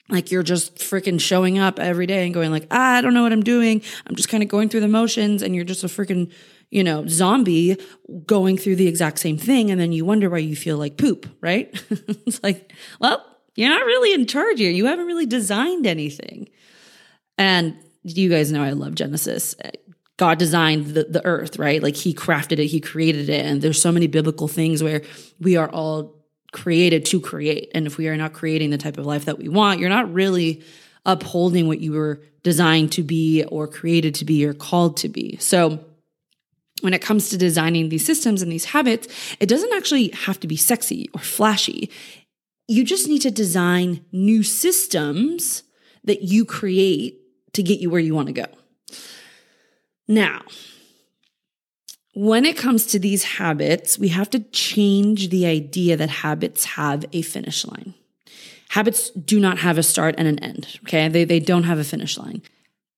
like 0.09 0.31
you're 0.31 0.43
just 0.43 0.75
freaking 0.77 1.19
showing 1.19 1.59
up 1.59 1.79
every 1.79 2.05
day 2.05 2.23
and 2.23 2.33
going 2.33 2.51
like, 2.51 2.67
ah, 2.71 2.95
I 2.95 3.01
don't 3.01 3.13
know 3.13 3.23
what 3.23 3.33
I'm 3.33 3.43
doing. 3.43 3.81
I'm 4.05 4.15
just 4.15 4.29
kind 4.29 4.41
of 4.41 4.47
going 4.47 4.69
through 4.69 4.79
the 4.79 4.87
motions 4.87 5.41
and 5.41 5.53
you're 5.53 5.65
just 5.65 5.83
a 5.83 5.87
freaking 5.87 6.31
you 6.69 6.83
know, 6.83 7.07
zombie 7.07 7.77
going 8.25 8.57
through 8.57 8.75
the 8.75 8.87
exact 8.87 9.19
same 9.19 9.37
thing. 9.37 9.71
And 9.71 9.79
then 9.79 9.91
you 9.91 10.05
wonder 10.05 10.29
why 10.29 10.39
you 10.39 10.55
feel 10.55 10.77
like 10.77 10.97
poop, 10.97 11.27
right? 11.41 11.69
it's 11.89 12.41
like, 12.43 12.73
well, 12.99 13.23
you're 13.55 13.69
not 13.69 13.85
really 13.85 14.13
in 14.13 14.27
charge 14.27 14.59
here. 14.59 14.71
You 14.71 14.85
haven't 14.85 15.05
really 15.05 15.25
designed 15.25 15.87
anything. 15.87 16.49
And 17.37 17.77
you 18.03 18.29
guys 18.29 18.51
know 18.51 18.63
I 18.63 18.71
love 18.71 18.95
Genesis. 18.95 19.55
God 20.17 20.39
designed 20.39 20.87
the, 20.87 21.03
the 21.05 21.25
earth, 21.25 21.57
right? 21.57 21.81
Like 21.81 21.95
he 21.95 22.13
crafted 22.13 22.59
it, 22.59 22.67
he 22.67 22.79
created 22.79 23.29
it. 23.29 23.45
And 23.45 23.61
there's 23.61 23.81
so 23.81 23.91
many 23.91 24.07
biblical 24.07 24.47
things 24.47 24.83
where 24.83 25.03
we 25.39 25.55
are 25.57 25.69
all 25.69 26.15
created 26.51 27.05
to 27.05 27.19
create. 27.19 27.71
And 27.75 27.85
if 27.85 27.97
we 27.97 28.07
are 28.07 28.17
not 28.17 28.33
creating 28.33 28.71
the 28.71 28.77
type 28.77 28.97
of 28.97 29.05
life 29.05 29.25
that 29.25 29.37
we 29.37 29.47
want, 29.47 29.79
you're 29.79 29.89
not 29.89 30.11
really 30.11 30.63
upholding 31.05 31.67
what 31.67 31.79
you 31.79 31.93
were 31.93 32.21
designed 32.43 32.91
to 32.93 33.03
be 33.03 33.43
or 33.45 33.67
created 33.67 34.15
to 34.15 34.25
be 34.25 34.45
or 34.45 34.53
called 34.53 34.97
to 34.97 35.09
be. 35.09 35.37
So 35.37 35.79
when 36.81 36.93
it 36.93 37.01
comes 37.01 37.29
to 37.29 37.37
designing 37.37 37.89
these 37.89 38.05
systems 38.05 38.41
and 38.41 38.51
these 38.51 38.65
habits, 38.65 39.07
it 39.39 39.49
doesn't 39.49 39.73
actually 39.73 40.09
have 40.09 40.39
to 40.41 40.47
be 40.47 40.55
sexy 40.55 41.09
or 41.13 41.19
flashy. 41.19 41.89
You 42.67 42.83
just 42.83 43.07
need 43.07 43.21
to 43.23 43.31
design 43.31 44.05
new 44.11 44.43
systems 44.43 45.63
that 46.03 46.23
you 46.23 46.45
create 46.45 47.19
to 47.53 47.63
get 47.63 47.79
you 47.79 47.89
where 47.89 47.99
you 47.99 48.13
want 48.13 48.27
to 48.27 48.33
go. 48.33 48.45
Now, 50.07 50.43
when 52.13 52.45
it 52.45 52.57
comes 52.57 52.87
to 52.87 52.99
these 52.99 53.23
habits, 53.23 53.99
we 53.99 54.07
have 54.09 54.29
to 54.31 54.39
change 54.39 55.29
the 55.29 55.45
idea 55.45 55.97
that 55.97 56.09
habits 56.09 56.65
have 56.65 57.05
a 57.13 57.21
finish 57.21 57.65
line. 57.65 57.93
Habits 58.69 59.11
do 59.11 59.39
not 59.39 59.59
have 59.59 59.77
a 59.77 59.83
start 59.83 60.15
and 60.17 60.27
an 60.27 60.39
end, 60.39 60.79
okay? 60.83 61.07
They, 61.07 61.25
they 61.25 61.39
don't 61.39 61.63
have 61.63 61.79
a 61.79 61.83
finish 61.83 62.17
line. 62.17 62.41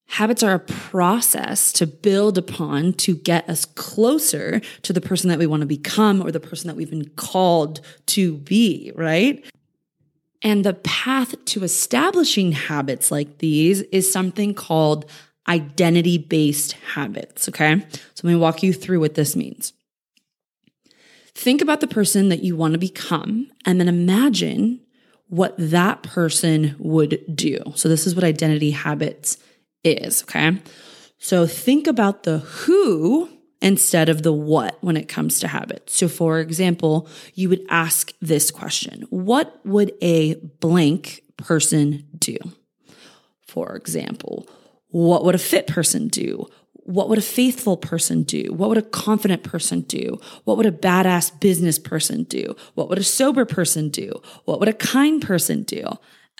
Habits 0.10 0.42
are 0.42 0.56
a 0.56 0.60
process 0.60 1.72
to 1.74 1.86
build 1.86 2.38
upon 2.38 2.94
to 2.94 3.16
get 3.16 3.48
us 3.48 3.63
closer 3.63 4.60
to 4.82 4.92
the 4.92 5.01
person 5.01 5.30
that 5.30 5.38
we 5.38 5.46
want 5.46 5.62
to 5.62 5.68
become 5.68 6.22
or 6.22 6.32
the 6.32 6.39
person 6.39 6.68
that 6.68 6.75
we've 6.75 6.89
been 6.89 7.10
called 7.10 7.80
to 8.08 8.38
be, 8.38 8.92
right? 8.96 9.46
And 10.42 10.66
the 10.66 10.74
path 10.74 11.36
to 11.46 11.63
establishing 11.63 12.54
habits 12.54 13.12
like 13.12 13.38
these 13.38 13.82
is 13.82 14.12
something 14.12 14.56
called 14.56 15.06
identity 15.48 16.18
based 16.18 16.72
habits. 16.94 17.48
Okay. 17.48 17.80
So 18.16 18.28
let 18.28 18.34
me 18.34 18.36
walk 18.36 18.63
you 18.63 18.74
through 18.74 19.01
what 19.01 19.13
this 19.13 19.36
means. 19.36 19.74
Think 21.36 21.62
about 21.62 21.82
the 21.82 21.88
person 21.88 22.30
that 22.30 22.44
you 22.44 22.56
want 22.56 22.74
to 22.74 22.80
become 22.80 23.51
and 23.63 23.80
then 23.80 23.88
imagine 23.88 24.82
what 25.28 25.54
that 25.58 26.01
person 26.01 26.75
would 26.80 27.24
do. 27.34 27.60
So 27.75 27.88
this 27.88 28.08
is 28.08 28.16
what 28.16 28.24
identity 28.24 28.72
habits 28.72 29.38
is. 29.83 30.24
Okay. 30.24 30.62
So 31.17 31.45
think 31.45 31.88
about 31.88 32.24
the 32.24 32.39
who 32.39 33.29
instead 33.62 34.09
of 34.09 34.24
the 34.24 34.33
what 34.33 34.77
when 34.81 34.98
it 34.98 35.07
comes 35.07 35.39
to 35.39 35.48
habits. 35.48 35.95
So, 35.95 36.07
for 36.07 36.39
example, 36.39 37.07
you 37.33 37.50
would 37.50 37.65
ask 37.69 38.13
this 38.21 38.51
question 38.51 39.05
What 39.09 39.59
would 39.65 39.93
a 40.01 40.36
blank 40.36 41.24
person 41.38 42.07
do? 42.17 42.38
For 43.41 43.75
example, 43.75 44.48
what 44.89 45.24
would 45.25 45.36
a 45.36 45.39
fit 45.39 45.67
person 45.67 46.07
do? 46.07 46.48
What 46.74 47.09
would 47.09 47.19
a 47.19 47.24
faithful 47.24 47.77
person 47.77 48.24
do? 48.24 48.51
What 48.51 48.69
would 48.69 48.77
a 48.77 48.83
confident 48.83 49.43
person 49.43 49.81
do? 49.81 50.19
What 50.45 50.57
would 50.57 50.65
a 50.65 50.71
badass 50.71 51.39
business 51.39 51.77
person 51.77 52.24
do? 52.24 52.55
What 52.74 52.89
would 52.89 52.98
a 52.98 53.03
sober 53.03 53.45
person 53.45 53.89
do? 53.89 54.12
What 54.45 54.59
would 54.59 54.69
a 54.69 54.74
kind 54.74 55.21
person 55.21 55.63
do? 55.63 55.86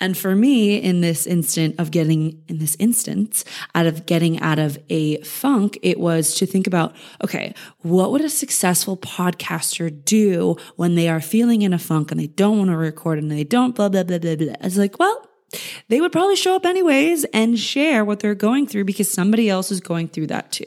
And 0.00 0.16
for 0.16 0.34
me, 0.34 0.78
in 0.78 1.02
this 1.02 1.26
instant 1.26 1.78
of 1.78 1.90
getting, 1.90 2.42
in 2.48 2.58
this 2.58 2.74
instance, 2.78 3.44
out 3.74 3.86
of 3.86 4.06
getting 4.06 4.40
out 4.40 4.58
of 4.58 4.78
a 4.88 5.20
funk, 5.22 5.78
it 5.82 6.00
was 6.00 6.34
to 6.36 6.46
think 6.46 6.66
about, 6.66 6.94
okay, 7.22 7.54
what 7.80 8.10
would 8.10 8.22
a 8.22 8.30
successful 8.30 8.96
podcaster 8.96 10.04
do 10.04 10.56
when 10.76 10.94
they 10.94 11.08
are 11.08 11.20
feeling 11.20 11.62
in 11.62 11.74
a 11.74 11.78
funk 11.78 12.10
and 12.10 12.18
they 12.18 12.28
don't 12.28 12.58
want 12.58 12.70
to 12.70 12.76
record 12.76 13.18
and 13.18 13.30
they 13.30 13.44
don't 13.44 13.74
blah, 13.74 13.90
blah, 13.90 14.02
blah, 14.02 14.18
blah, 14.18 14.36
blah. 14.36 14.54
It's 14.60 14.78
like, 14.78 14.98
well, 14.98 15.28
they 15.88 16.00
would 16.00 16.12
probably 16.12 16.36
show 16.36 16.54
up 16.56 16.64
anyways 16.64 17.24
and 17.26 17.58
share 17.58 18.04
what 18.04 18.20
they're 18.20 18.34
going 18.34 18.66
through 18.66 18.84
because 18.84 19.10
somebody 19.10 19.50
else 19.50 19.70
is 19.70 19.80
going 19.80 20.08
through 20.08 20.28
that 20.28 20.52
too. 20.52 20.64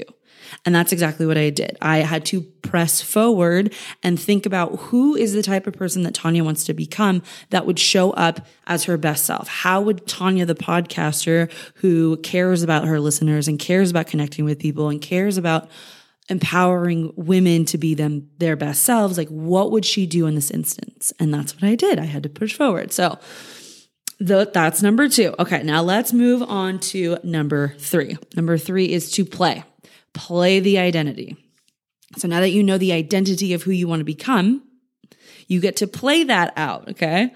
And 0.65 0.73
that's 0.73 0.91
exactly 0.91 1.25
what 1.25 1.37
I 1.37 1.49
did. 1.49 1.77
I 1.81 1.99
had 1.99 2.25
to 2.27 2.41
press 2.41 3.01
forward 3.01 3.73
and 4.01 4.19
think 4.19 4.45
about 4.45 4.75
who 4.79 5.15
is 5.15 5.33
the 5.33 5.43
type 5.43 5.67
of 5.67 5.73
person 5.73 6.03
that 6.03 6.13
Tanya 6.13 6.43
wants 6.43 6.63
to 6.65 6.73
become 6.73 7.21
that 7.51 7.65
would 7.65 7.79
show 7.79 8.11
up 8.11 8.45
as 8.65 8.85
her 8.85 8.97
best 8.97 9.25
self. 9.25 9.47
How 9.47 9.81
would 9.81 10.07
Tanya, 10.07 10.45
the 10.45 10.55
podcaster 10.55 11.51
who 11.75 12.17
cares 12.17 12.63
about 12.63 12.85
her 12.85 12.99
listeners 12.99 13.47
and 13.47 13.59
cares 13.59 13.91
about 13.91 14.07
connecting 14.07 14.45
with 14.45 14.59
people 14.59 14.89
and 14.89 15.01
cares 15.01 15.37
about 15.37 15.69
empowering 16.29 17.11
women 17.15 17.65
to 17.65 17.77
be 17.77 17.93
them 17.93 18.29
their 18.37 18.55
best 18.55 18.83
selves 18.83 19.17
like 19.17 19.27
what 19.27 19.71
would 19.71 19.85
she 19.85 20.05
do 20.05 20.25
in 20.25 20.35
this 20.35 20.49
instance? 20.49 21.11
And 21.19 21.33
that's 21.33 21.53
what 21.53 21.65
i 21.65 21.75
did. 21.75 21.99
I 21.99 22.05
had 22.05 22.23
to 22.23 22.29
push 22.29 22.55
forward. 22.55 22.91
So 22.91 23.19
the, 24.19 24.49
that's 24.51 24.81
number 24.81 25.09
two. 25.09 25.35
Okay 25.37 25.63
now 25.63 25.81
let's 25.81 26.13
move 26.13 26.41
on 26.41 26.79
to 26.79 27.17
number 27.23 27.75
three. 27.77 28.17
Number 28.35 28.57
three 28.57 28.91
is 28.91 29.11
to 29.11 29.25
play 29.25 29.63
play 30.13 30.59
the 30.59 30.77
identity. 30.79 31.37
So 32.17 32.27
now 32.27 32.39
that 32.39 32.49
you 32.49 32.63
know 32.63 32.77
the 32.77 32.93
identity 32.93 33.53
of 33.53 33.63
who 33.63 33.71
you 33.71 33.87
want 33.87 33.99
to 33.99 34.05
become, 34.05 34.63
you 35.47 35.59
get 35.59 35.77
to 35.77 35.87
play 35.87 36.23
that 36.23 36.53
out, 36.55 36.89
okay? 36.89 37.33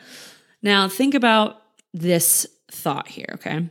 Now 0.61 0.87
think 0.87 1.13
about 1.13 1.61
this 1.93 2.45
thought 2.71 3.07
here, 3.07 3.29
okay? 3.33 3.69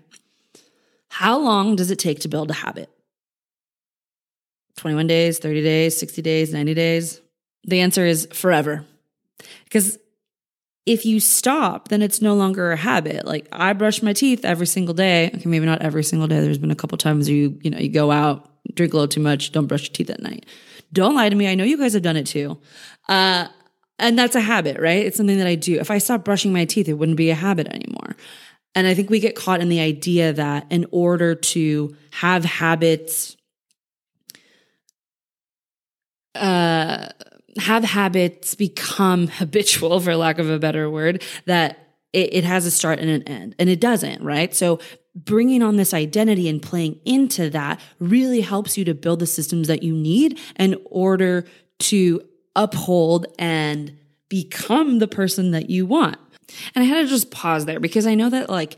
How 1.08 1.38
long 1.38 1.76
does 1.76 1.90
it 1.90 1.98
take 1.98 2.20
to 2.20 2.28
build 2.28 2.50
a 2.50 2.54
habit? 2.54 2.90
21 4.76 5.06
days, 5.06 5.38
30 5.38 5.62
days, 5.62 5.96
60 5.96 6.22
days, 6.22 6.52
90 6.52 6.74
days? 6.74 7.20
The 7.64 7.80
answer 7.80 8.04
is 8.04 8.28
forever. 8.32 8.84
Because 9.64 9.98
if 10.86 11.04
you 11.04 11.18
stop, 11.18 11.88
then 11.88 12.00
it's 12.00 12.22
no 12.22 12.34
longer 12.34 12.70
a 12.70 12.76
habit. 12.76 13.26
Like 13.26 13.48
I 13.50 13.72
brush 13.72 14.02
my 14.02 14.12
teeth 14.12 14.44
every 14.44 14.66
single 14.66 14.94
day. 14.94 15.30
Okay, 15.34 15.48
maybe 15.48 15.66
not 15.66 15.82
every 15.82 16.04
single 16.04 16.28
day. 16.28 16.40
There's 16.40 16.58
been 16.58 16.70
a 16.70 16.76
couple 16.76 16.96
times 16.96 17.28
you, 17.28 17.58
you 17.62 17.70
know, 17.70 17.78
you 17.78 17.88
go 17.88 18.12
out, 18.12 18.48
drink 18.74 18.92
a 18.92 18.96
little 18.96 19.08
too 19.08 19.20
much, 19.20 19.50
don't 19.50 19.66
brush 19.66 19.82
your 19.82 19.92
teeth 19.92 20.10
at 20.10 20.22
night. 20.22 20.46
Don't 20.92 21.16
lie 21.16 21.28
to 21.28 21.34
me. 21.34 21.48
I 21.48 21.56
know 21.56 21.64
you 21.64 21.76
guys 21.76 21.94
have 21.94 22.02
done 22.02 22.16
it 22.16 22.26
too. 22.26 22.58
Uh, 23.08 23.48
and 23.98 24.16
that's 24.16 24.36
a 24.36 24.40
habit, 24.40 24.78
right? 24.80 25.04
It's 25.04 25.16
something 25.16 25.38
that 25.38 25.46
I 25.46 25.56
do. 25.56 25.78
If 25.80 25.90
I 25.90 25.98
stop 25.98 26.24
brushing 26.24 26.52
my 26.52 26.64
teeth, 26.64 26.88
it 26.88 26.94
wouldn't 26.94 27.16
be 27.16 27.30
a 27.30 27.34
habit 27.34 27.66
anymore. 27.68 28.14
And 28.74 28.86
I 28.86 28.94
think 28.94 29.10
we 29.10 29.20
get 29.20 29.34
caught 29.34 29.60
in 29.60 29.68
the 29.68 29.80
idea 29.80 30.34
that 30.34 30.66
in 30.70 30.86
order 30.92 31.34
to 31.34 31.96
have 32.10 32.44
habits, 32.44 33.36
uh, 36.34 37.08
have 37.58 37.84
habits 37.84 38.54
become 38.54 39.26
habitual, 39.38 40.00
for 40.00 40.16
lack 40.16 40.38
of 40.38 40.50
a 40.50 40.58
better 40.58 40.90
word, 40.90 41.22
that 41.46 41.78
it, 42.12 42.34
it 42.34 42.44
has 42.44 42.66
a 42.66 42.70
start 42.70 42.98
and 42.98 43.10
an 43.10 43.22
end, 43.24 43.54
and 43.58 43.68
it 43.68 43.80
doesn't, 43.80 44.22
right? 44.22 44.54
So 44.54 44.80
bringing 45.14 45.62
on 45.62 45.76
this 45.76 45.94
identity 45.94 46.48
and 46.48 46.62
playing 46.62 47.00
into 47.04 47.48
that 47.50 47.80
really 47.98 48.42
helps 48.42 48.76
you 48.76 48.84
to 48.84 48.94
build 48.94 49.18
the 49.18 49.26
systems 49.26 49.66
that 49.68 49.82
you 49.82 49.94
need 49.94 50.38
in 50.58 50.76
order 50.86 51.46
to 51.78 52.20
uphold 52.54 53.26
and 53.38 53.96
become 54.28 54.98
the 54.98 55.08
person 55.08 55.52
that 55.52 55.70
you 55.70 55.86
want. 55.86 56.18
And 56.74 56.84
I 56.84 56.86
had 56.86 57.02
to 57.02 57.06
just 57.06 57.30
pause 57.30 57.64
there 57.64 57.80
because 57.80 58.06
I 58.06 58.14
know 58.14 58.30
that 58.30 58.50
like 58.50 58.76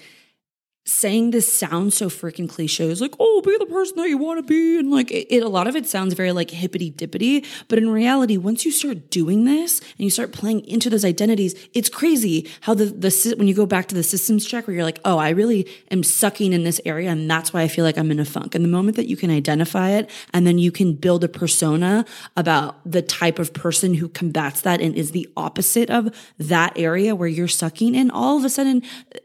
saying 0.88 1.30
this 1.30 1.52
sounds 1.52 1.94
so 1.96 2.08
freaking 2.08 2.48
cliche. 2.48 2.90
It's 2.90 3.00
like, 3.00 3.14
oh, 3.20 3.42
be 3.44 3.54
the 3.58 3.66
person 3.66 3.96
that 3.96 4.08
you 4.08 4.16
want 4.16 4.38
to 4.38 4.42
be. 4.42 4.78
And 4.78 4.90
like, 4.90 5.10
it, 5.10 5.26
it, 5.28 5.42
a 5.42 5.48
lot 5.48 5.66
of 5.66 5.76
it 5.76 5.86
sounds 5.86 6.14
very 6.14 6.32
like 6.32 6.50
hippity 6.50 6.90
dippity. 6.90 7.46
But 7.68 7.78
in 7.78 7.90
reality, 7.90 8.36
once 8.38 8.64
you 8.64 8.72
start 8.72 9.10
doing 9.10 9.44
this 9.44 9.80
and 9.80 9.98
you 9.98 10.10
start 10.10 10.32
playing 10.32 10.64
into 10.66 10.88
those 10.88 11.04
identities, 11.04 11.54
it's 11.74 11.90
crazy 11.90 12.48
how 12.62 12.74
the, 12.74 12.86
the, 12.86 13.34
when 13.36 13.46
you 13.46 13.54
go 13.54 13.66
back 13.66 13.86
to 13.88 13.94
the 13.94 14.02
systems 14.02 14.46
check 14.46 14.66
where 14.66 14.74
you're 14.74 14.84
like, 14.84 15.00
oh, 15.04 15.18
I 15.18 15.30
really 15.30 15.68
am 15.90 16.02
sucking 16.02 16.52
in 16.52 16.64
this 16.64 16.80
area. 16.86 17.10
And 17.10 17.30
that's 17.30 17.52
why 17.52 17.62
I 17.62 17.68
feel 17.68 17.84
like 17.84 17.98
I'm 17.98 18.10
in 18.10 18.18
a 18.18 18.24
funk. 18.24 18.54
And 18.54 18.64
the 18.64 18.68
moment 18.68 18.96
that 18.96 19.08
you 19.08 19.16
can 19.16 19.30
identify 19.30 19.90
it 19.90 20.08
and 20.32 20.46
then 20.46 20.58
you 20.58 20.72
can 20.72 20.94
build 20.94 21.22
a 21.22 21.28
persona 21.28 22.06
about 22.36 22.80
the 22.90 23.02
type 23.02 23.38
of 23.38 23.52
person 23.52 23.94
who 23.94 24.08
combats 24.08 24.62
that 24.62 24.80
and 24.80 24.94
is 24.94 25.10
the 25.10 25.28
opposite 25.36 25.90
of 25.90 26.14
that 26.38 26.72
area 26.76 27.14
where 27.14 27.28
you're 27.28 27.46
sucking 27.46 27.94
in, 27.94 28.10
all 28.10 28.38
of 28.38 28.44
a 28.44 28.48
sudden 28.48 28.82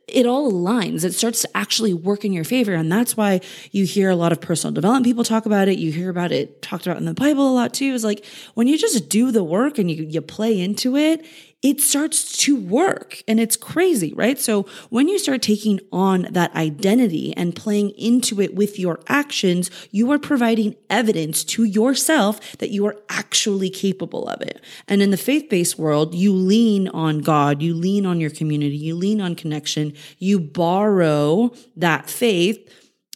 it 0.07 0.25
all 0.25 0.51
aligns. 0.51 1.03
It 1.03 1.13
starts 1.13 1.41
to 1.41 1.52
actually 1.55 1.93
work 1.93 2.25
in 2.25 2.33
your 2.33 2.43
favor. 2.43 2.73
And 2.73 2.91
that's 2.91 3.15
why 3.17 3.41
you 3.71 3.85
hear 3.85 4.09
a 4.09 4.15
lot 4.15 4.31
of 4.31 4.41
personal 4.41 4.73
development 4.73 5.05
people 5.05 5.23
talk 5.23 5.45
about 5.45 5.67
it. 5.67 5.77
You 5.77 5.91
hear 5.91 6.09
about 6.09 6.31
it 6.31 6.61
talked 6.61 6.85
about 6.85 6.97
in 6.97 7.05
the 7.05 7.13
Bible 7.13 7.49
a 7.49 7.53
lot 7.53 7.73
too. 7.73 7.93
Is 7.93 8.03
like 8.03 8.25
when 8.53 8.67
you 8.67 8.77
just 8.77 9.09
do 9.09 9.31
the 9.31 9.43
work 9.43 9.77
and 9.77 9.89
you, 9.89 10.03
you 10.03 10.21
play 10.21 10.59
into 10.59 10.95
it, 10.95 11.25
it 11.63 11.79
starts 11.79 12.37
to 12.39 12.57
work 12.57 13.23
and 13.25 13.39
it's 13.39 13.55
crazy, 13.55 14.13
right? 14.15 14.37
So 14.37 14.63
when 14.89 15.07
you 15.07 15.17
start 15.17 15.41
taking 15.41 15.79
on 15.93 16.27
that 16.31 16.53
identity 16.55 17.35
and 17.37 17.55
playing 17.55 17.91
into 17.91 18.41
it 18.41 18.53
with 18.53 18.77
your 18.77 18.99
actions, 19.07 19.71
you 19.89 20.11
are 20.11 20.19
providing 20.19 20.75
evidence 20.89 21.45
to 21.45 21.63
yourself 21.63 22.57
that 22.57 22.71
you 22.71 22.85
are 22.85 22.97
actually 23.09 23.69
capable 23.69 24.27
of 24.27 24.41
it. 24.41 24.61
And 24.89 25.01
in 25.01 25.11
the 25.11 25.17
faith 25.17 25.49
based 25.49 25.79
world, 25.79 26.13
you 26.13 26.33
lean 26.33 26.89
on 26.89 27.19
God, 27.19 27.61
you 27.61 27.73
lean 27.73 28.05
on 28.05 28.19
your 28.19 28.29
community, 28.29 28.75
you 28.75 28.95
lean 28.95 29.21
on 29.21 29.33
connection, 29.33 29.93
you 30.19 30.41
borrow 30.41 31.53
that 31.77 32.09
faith 32.09 32.69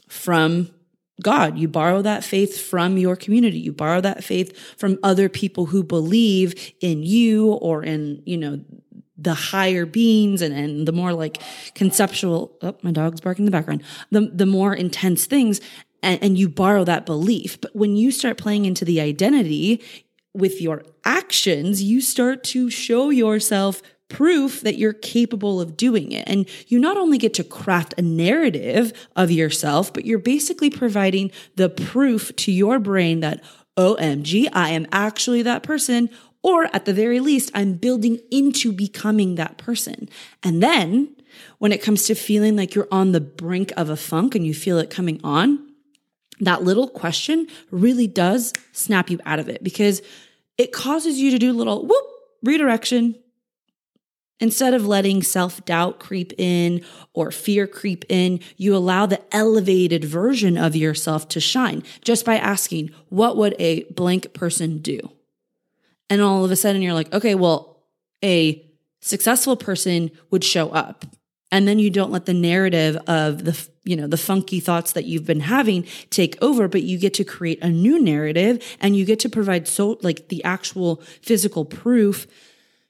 from 0.07 0.69
God. 1.21 1.57
You 1.57 1.67
borrow 1.67 2.01
that 2.01 2.23
faith 2.23 2.59
from 2.61 2.97
your 2.97 3.15
community. 3.15 3.59
You 3.59 3.73
borrow 3.73 4.01
that 4.01 4.23
faith 4.23 4.57
from 4.77 4.99
other 5.03 5.29
people 5.29 5.67
who 5.67 5.83
believe 5.83 6.73
in 6.79 7.03
you 7.03 7.53
or 7.53 7.83
in, 7.83 8.21
you 8.25 8.37
know, 8.37 8.61
the 9.17 9.33
higher 9.33 9.85
beings 9.85 10.41
and, 10.43 10.53
and 10.53 10.87
the 10.87 10.91
more 10.91 11.13
like 11.13 11.41
conceptual, 11.73 12.55
oh, 12.61 12.77
my 12.83 12.91
dog's 12.91 13.19
barking 13.19 13.43
in 13.43 13.45
the 13.45 13.51
background, 13.51 13.83
the, 14.11 14.29
the 14.31 14.45
more 14.45 14.73
intense 14.75 15.25
things. 15.25 15.59
And, 16.03 16.21
and 16.21 16.37
you 16.37 16.47
borrow 16.47 16.83
that 16.83 17.07
belief. 17.07 17.59
But 17.59 17.75
when 17.75 17.95
you 17.95 18.11
start 18.11 18.37
playing 18.37 18.65
into 18.65 18.85
the 18.85 19.01
identity 19.01 19.83
with 20.35 20.61
your 20.61 20.83
actions, 21.03 21.81
you 21.81 21.99
start 21.99 22.43
to 22.43 22.69
show 22.69 23.09
yourself 23.09 23.81
proof 24.09 24.61
that 24.61 24.77
you're 24.77 24.93
capable 24.93 25.59
of 25.59 25.75
doing 25.75 26.11
it. 26.11 26.27
And 26.27 26.47
you 26.67 26.79
not 26.79 26.97
only 26.97 27.17
get 27.17 27.33
to 27.35 27.43
craft 27.43 27.93
a 27.97 28.01
narrative 28.01 29.07
of 29.15 29.31
yourself, 29.31 29.93
but 29.93 30.05
you're 30.05 30.19
basically 30.19 30.69
providing 30.69 31.31
the 31.55 31.69
proof 31.69 32.35
to 32.37 32.51
your 32.51 32.79
brain 32.79 33.19
that, 33.21 33.43
OMG, 33.77 34.49
I 34.53 34.69
am 34.69 34.87
actually 34.91 35.43
that 35.43 35.63
person. 35.63 36.09
Or 36.41 36.73
at 36.73 36.85
the 36.85 36.93
very 36.93 37.19
least, 37.19 37.51
I'm 37.53 37.73
building 37.73 38.19
into 38.31 38.71
becoming 38.71 39.35
that 39.35 39.57
person. 39.57 40.09
And 40.41 40.63
then 40.63 41.15
when 41.59 41.71
it 41.71 41.81
comes 41.81 42.05
to 42.05 42.15
feeling 42.15 42.55
like 42.55 42.73
you're 42.73 42.87
on 42.91 43.11
the 43.11 43.21
brink 43.21 43.71
of 43.77 43.89
a 43.89 43.97
funk 43.97 44.33
and 44.33 44.45
you 44.45 44.53
feel 44.53 44.79
it 44.79 44.89
coming 44.89 45.19
on, 45.23 45.67
that 46.39 46.63
little 46.63 46.87
question 46.87 47.47
really 47.71 48.07
does 48.07 48.53
snap 48.71 49.09
you 49.09 49.19
out 49.25 49.39
of 49.39 49.49
it 49.49 49.63
because 49.63 50.01
it 50.57 50.71
causes 50.71 51.19
you 51.19 51.31
to 51.31 51.39
do 51.39 51.51
little 51.53 51.85
whoop 51.85 52.05
redirection, 52.43 53.15
Instead 54.39 54.75
of 54.75 54.85
letting 54.85 55.23
self 55.23 55.65
doubt 55.65 55.99
creep 55.99 56.31
in 56.37 56.83
or 57.13 57.31
fear 57.31 57.65
creep 57.65 58.05
in, 58.07 58.39
you 58.55 58.75
allow 58.75 59.05
the 59.05 59.21
elevated 59.35 60.05
version 60.05 60.57
of 60.57 60.75
yourself 60.75 61.27
to 61.29 61.39
shine 61.39 61.81
just 62.01 62.23
by 62.23 62.35
asking, 62.37 62.91
what 63.09 63.35
would 63.35 63.55
a 63.57 63.83
blank 63.85 64.33
person 64.33 64.77
do? 64.77 64.99
And 66.09 66.21
all 66.21 66.45
of 66.45 66.51
a 66.51 66.55
sudden 66.55 66.81
you're 66.81 66.93
like, 66.93 67.11
okay, 67.13 67.33
well, 67.33 67.83
a 68.23 68.63
successful 69.01 69.55
person 69.55 70.11
would 70.29 70.43
show 70.43 70.69
up. 70.69 71.05
And 71.51 71.67
then 71.67 71.79
you 71.79 71.89
don't 71.89 72.11
let 72.11 72.25
the 72.25 72.33
narrative 72.33 72.97
of 73.07 73.45
the, 73.45 73.67
you 73.85 73.95
know, 73.95 74.05
the 74.05 74.17
funky 74.17 74.59
thoughts 74.59 74.91
that 74.91 75.05
you've 75.05 75.25
been 75.25 75.39
having 75.39 75.83
take 76.09 76.37
over, 76.41 76.67
but 76.67 76.83
you 76.83 76.99
get 76.99 77.13
to 77.15 77.23
create 77.23 77.63
a 77.63 77.69
new 77.69 78.01
narrative 78.01 78.61
and 78.81 78.95
you 78.95 79.05
get 79.05 79.19
to 79.21 79.29
provide 79.29 79.67
so 79.67 79.97
like 80.01 80.27
the 80.27 80.43
actual 80.43 81.01
physical 81.21 81.63
proof 81.63 82.27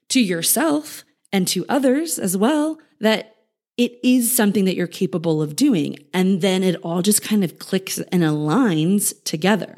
to 0.08 0.20
yourself 0.20 1.04
and 1.32 1.46
to 1.48 1.64
others 1.68 2.18
as 2.18 2.36
well 2.36 2.78
that 3.00 3.36
it 3.76 3.98
is 4.02 4.34
something 4.34 4.64
that 4.64 4.74
you're 4.74 4.86
capable 4.86 5.40
of 5.40 5.54
doing. 5.54 5.96
And 6.12 6.40
then 6.40 6.62
it 6.62 6.76
all 6.82 7.00
just 7.00 7.22
kind 7.22 7.44
of 7.44 7.58
clicks 7.58 7.98
and 7.98 8.22
aligns 8.22 9.14
together, 9.24 9.76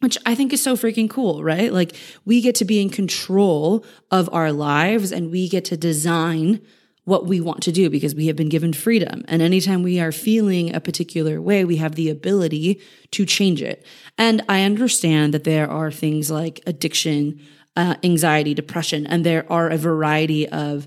which 0.00 0.16
I 0.24 0.34
think 0.34 0.52
is 0.52 0.62
so 0.62 0.74
freaking 0.74 1.10
cool, 1.10 1.44
right? 1.44 1.72
Like 1.72 1.94
we 2.24 2.40
get 2.40 2.54
to 2.56 2.64
be 2.64 2.80
in 2.80 2.88
control 2.88 3.84
of 4.10 4.30
our 4.32 4.52
lives 4.52 5.12
and 5.12 5.30
we 5.30 5.48
get 5.48 5.66
to 5.66 5.76
design 5.76 6.62
what 7.04 7.26
we 7.26 7.40
want 7.40 7.62
to 7.62 7.72
do 7.72 7.90
because 7.90 8.14
we 8.14 8.26
have 8.28 8.36
been 8.36 8.48
given 8.48 8.72
freedom. 8.72 9.24
And 9.28 9.42
anytime 9.42 9.82
we 9.82 10.00
are 10.00 10.12
feeling 10.12 10.74
a 10.74 10.80
particular 10.80 11.40
way, 11.40 11.64
we 11.64 11.76
have 11.76 11.96
the 11.96 12.08
ability 12.08 12.80
to 13.10 13.26
change 13.26 13.60
it. 13.60 13.84
And 14.16 14.42
I 14.48 14.62
understand 14.62 15.34
that 15.34 15.44
there 15.44 15.70
are 15.70 15.90
things 15.90 16.30
like 16.30 16.60
addiction, 16.66 17.40
uh, 17.76 17.96
anxiety, 18.02 18.54
depression, 18.54 19.06
and 19.06 19.24
there 19.24 19.50
are 19.50 19.68
a 19.68 19.76
variety 19.76 20.48
of 20.48 20.86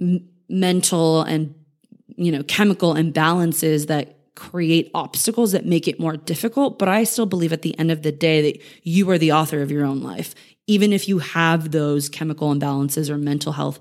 m- 0.00 0.28
mental 0.48 1.22
and 1.22 1.54
you 2.16 2.32
know 2.32 2.42
chemical 2.44 2.94
imbalances 2.94 3.86
that 3.86 4.16
create 4.34 4.90
obstacles 4.94 5.52
that 5.52 5.64
make 5.64 5.88
it 5.88 5.98
more 5.98 6.16
difficult. 6.16 6.78
But 6.78 6.88
I 6.88 7.04
still 7.04 7.26
believe 7.26 7.52
at 7.52 7.62
the 7.62 7.76
end 7.78 7.90
of 7.90 8.02
the 8.02 8.12
day 8.12 8.52
that 8.52 8.62
you 8.82 9.10
are 9.10 9.18
the 9.18 9.32
author 9.32 9.62
of 9.62 9.70
your 9.70 9.84
own 9.84 10.02
life, 10.02 10.34
even 10.66 10.92
if 10.92 11.08
you 11.08 11.18
have 11.18 11.72
those 11.72 12.08
chemical 12.08 12.54
imbalances 12.54 13.08
or 13.08 13.16
mental 13.16 13.52
health 13.52 13.80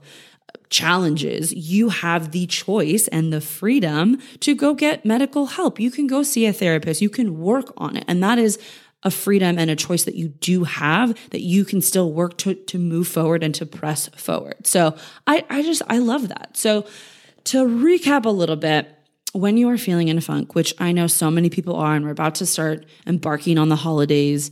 challenges, 0.70 1.54
you 1.54 1.90
have 1.90 2.32
the 2.32 2.48
choice 2.48 3.08
and 3.10 3.32
the 3.32 3.42
freedom 3.42 4.20
to 4.40 4.56
go 4.56 4.74
get 4.74 5.06
medical 5.06 5.48
help. 5.48 5.80
You 5.80 5.92
can 5.92 6.08
go 6.08 6.24
see 6.24 6.46
a 6.46 6.54
therapist, 6.54 7.02
you 7.02 7.10
can 7.10 7.40
work 7.40 7.74
on 7.78 7.98
it. 7.98 8.06
And 8.08 8.24
that 8.24 8.40
is 8.40 8.60
a 9.06 9.12
freedom 9.12 9.58
and 9.58 9.70
a 9.70 9.76
choice 9.76 10.04
that 10.04 10.16
you 10.16 10.28
do 10.28 10.64
have 10.64 11.18
that 11.30 11.42
you 11.42 11.64
can 11.64 11.80
still 11.80 12.12
work 12.12 12.38
to, 12.40 12.56
to 12.56 12.80
move 12.80 13.08
forward 13.08 13.44
and 13.44 13.54
to 13.56 13.66
press 13.66 14.10
forward. 14.10 14.66
So 14.66 14.98
I, 15.28 15.46
I 15.50 15.62
just, 15.62 15.84
I 15.88 16.00
love 16.00 16.28
that. 16.30 16.58
So 16.58 16.86
to 17.46 17.66
recap 17.66 18.26
a 18.26 18.30
little 18.30 18.56
bit, 18.56 18.92
when 19.32 19.58
you 19.58 19.70
are 19.70 19.78
feeling 19.78 20.08
in 20.08 20.18
a 20.18 20.22
funk, 20.22 20.56
which 20.56 20.74
I 20.80 20.92
know 20.92 21.08
so 21.08 21.30
many 21.30 21.50
people 21.50 21.76
are, 21.76 21.94
and 21.94 22.06
we're 22.06 22.12
about 22.12 22.36
to 22.36 22.46
start 22.46 22.86
embarking 23.06 23.58
on 23.58 23.70
the 23.70 23.76
holidays, 23.76 24.50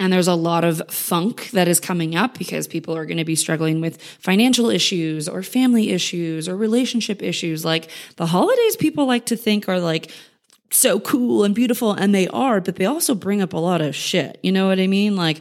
and 0.00 0.12
there's 0.12 0.28
a 0.28 0.34
lot 0.34 0.64
of 0.64 0.82
funk 0.90 1.50
that 1.50 1.66
is 1.66 1.80
coming 1.80 2.14
up 2.14 2.36
because 2.36 2.68
people 2.68 2.96
are 2.96 3.06
going 3.06 3.18
to 3.18 3.24
be 3.24 3.34
struggling 3.34 3.80
with 3.80 4.02
financial 4.02 4.70
issues 4.70 5.28
or 5.28 5.42
family 5.42 5.90
issues 5.90 6.48
or 6.48 6.56
relationship 6.56 7.22
issues. 7.22 7.64
Like 7.64 7.90
the 8.16 8.26
holidays, 8.26 8.76
people 8.76 9.06
like 9.06 9.26
to 9.26 9.36
think 9.36 9.68
are 9.68 9.80
like 9.80 10.12
so 10.70 11.00
cool 11.00 11.44
and 11.44 11.54
beautiful 11.54 11.92
and 11.92 12.14
they 12.14 12.28
are 12.28 12.60
but 12.60 12.76
they 12.76 12.84
also 12.84 13.14
bring 13.14 13.40
up 13.40 13.52
a 13.52 13.58
lot 13.58 13.80
of 13.80 13.94
shit 13.96 14.38
you 14.42 14.52
know 14.52 14.68
what 14.68 14.78
i 14.78 14.86
mean 14.86 15.16
like 15.16 15.40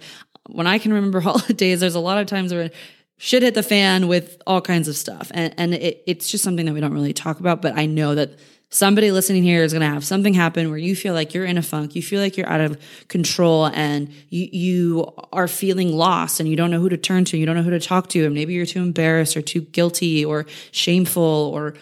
when 0.50 0.68
I 0.68 0.80
can 0.80 0.94
remember 0.94 1.20
holidays, 1.22 1.80
there's 1.80 1.96
a 1.96 2.00
lot 2.00 2.18
of 2.18 2.28
times 2.28 2.54
where 2.54 2.72
shit 3.18 3.44
hit 3.44 3.54
the 3.54 3.64
fan 3.64 4.08
with 4.08 4.42
all 4.46 4.62
kinds 4.62 4.88
of 4.88 4.96
stuff. 4.96 5.32
And, 5.34 5.54
and 5.58 5.74
it, 5.74 6.04
it's 6.06 6.30
just 6.30 6.44
something 6.44 6.66
that 6.66 6.74
we 6.74 6.80
don't 6.80 6.94
really 6.94 7.14
talk 7.14 7.40
about. 7.40 7.62
But 7.62 7.78
I 7.78 7.86
know 7.86 8.16
that 8.16 8.38
somebody 8.70 9.12
listening 9.12 9.44
here 9.44 9.64
is 9.64 9.74
going 9.74 9.82
to 9.82 9.88
have 9.88 10.06
something 10.06 10.34
happen 10.34 10.70
where 10.70 10.78
you 10.78 10.96
feel 10.96 11.14
like 11.14 11.34
you're 11.34 11.46
in 11.46 11.58
a 11.58 11.62
funk, 11.62 11.96
you 11.96 12.04
feel 12.04 12.22
like 12.22 12.38
you're 12.38 12.50
out 12.50 12.62
of 12.62 12.80
control 13.08 13.68
and 13.68 14.12
you, 14.30 14.50
you 14.52 15.14
are 15.32 15.48
feeling 15.48 15.94
lost 15.94 16.40
and 16.40 16.50
you 16.50 16.56
don't 16.56 16.70
know 16.70 16.80
who 16.80 16.90
to 16.90 16.98
turn 16.98 17.24
to, 17.26 17.38
you 17.38 17.46
don't 17.46 17.56
know 17.56 17.64
who 17.64 17.72
to 17.72 17.80
talk 17.80 18.10
to, 18.10 18.26
and 18.26 18.36
maybe 18.36 18.54
you're 18.54 18.66
too 18.66 18.82
embarrassed 18.82 19.38
or 19.38 19.42
too 19.42 19.62
guilty 19.62 20.24
or 20.24 20.46
shameful 20.72 21.52
or 21.54 21.76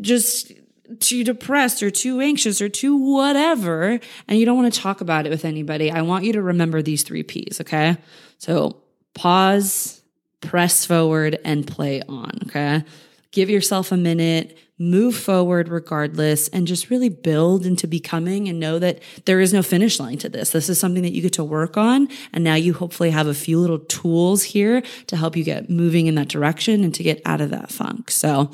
just 0.00 0.52
too 1.00 1.24
depressed 1.24 1.82
or 1.82 1.90
too 1.90 2.20
anxious 2.20 2.60
or 2.60 2.68
too 2.68 2.96
whatever, 2.96 3.98
and 4.28 4.38
you 4.38 4.46
don't 4.46 4.56
want 4.56 4.72
to 4.72 4.80
talk 4.80 5.00
about 5.00 5.26
it 5.26 5.30
with 5.30 5.44
anybody. 5.44 5.90
I 5.90 6.02
want 6.02 6.24
you 6.24 6.32
to 6.34 6.42
remember 6.42 6.82
these 6.82 7.02
three 7.02 7.22
P's, 7.22 7.60
okay? 7.60 7.96
So 8.38 8.82
pause, 9.14 10.02
press 10.40 10.84
forward, 10.84 11.38
and 11.44 11.66
play 11.66 12.02
on, 12.08 12.38
okay? 12.46 12.84
Give 13.30 13.48
yourself 13.48 13.92
a 13.92 13.96
minute, 13.96 14.58
move 14.78 15.16
forward 15.16 15.68
regardless, 15.68 16.48
and 16.48 16.66
just 16.66 16.90
really 16.90 17.08
build 17.08 17.64
into 17.64 17.86
becoming 17.86 18.48
and 18.48 18.60
know 18.60 18.78
that 18.78 19.00
there 19.24 19.40
is 19.40 19.52
no 19.52 19.62
finish 19.62 19.98
line 19.98 20.18
to 20.18 20.28
this. 20.28 20.50
This 20.50 20.68
is 20.68 20.78
something 20.78 21.02
that 21.02 21.12
you 21.12 21.22
get 21.22 21.32
to 21.34 21.44
work 21.44 21.76
on. 21.76 22.08
And 22.32 22.44
now 22.44 22.54
you 22.54 22.74
hopefully 22.74 23.10
have 23.10 23.26
a 23.26 23.34
few 23.34 23.58
little 23.58 23.78
tools 23.78 24.42
here 24.42 24.82
to 25.06 25.16
help 25.16 25.36
you 25.36 25.44
get 25.44 25.70
moving 25.70 26.08
in 26.08 26.16
that 26.16 26.28
direction 26.28 26.84
and 26.84 26.94
to 26.94 27.02
get 27.02 27.22
out 27.24 27.40
of 27.40 27.50
that 27.50 27.70
funk. 27.70 28.10
So, 28.10 28.50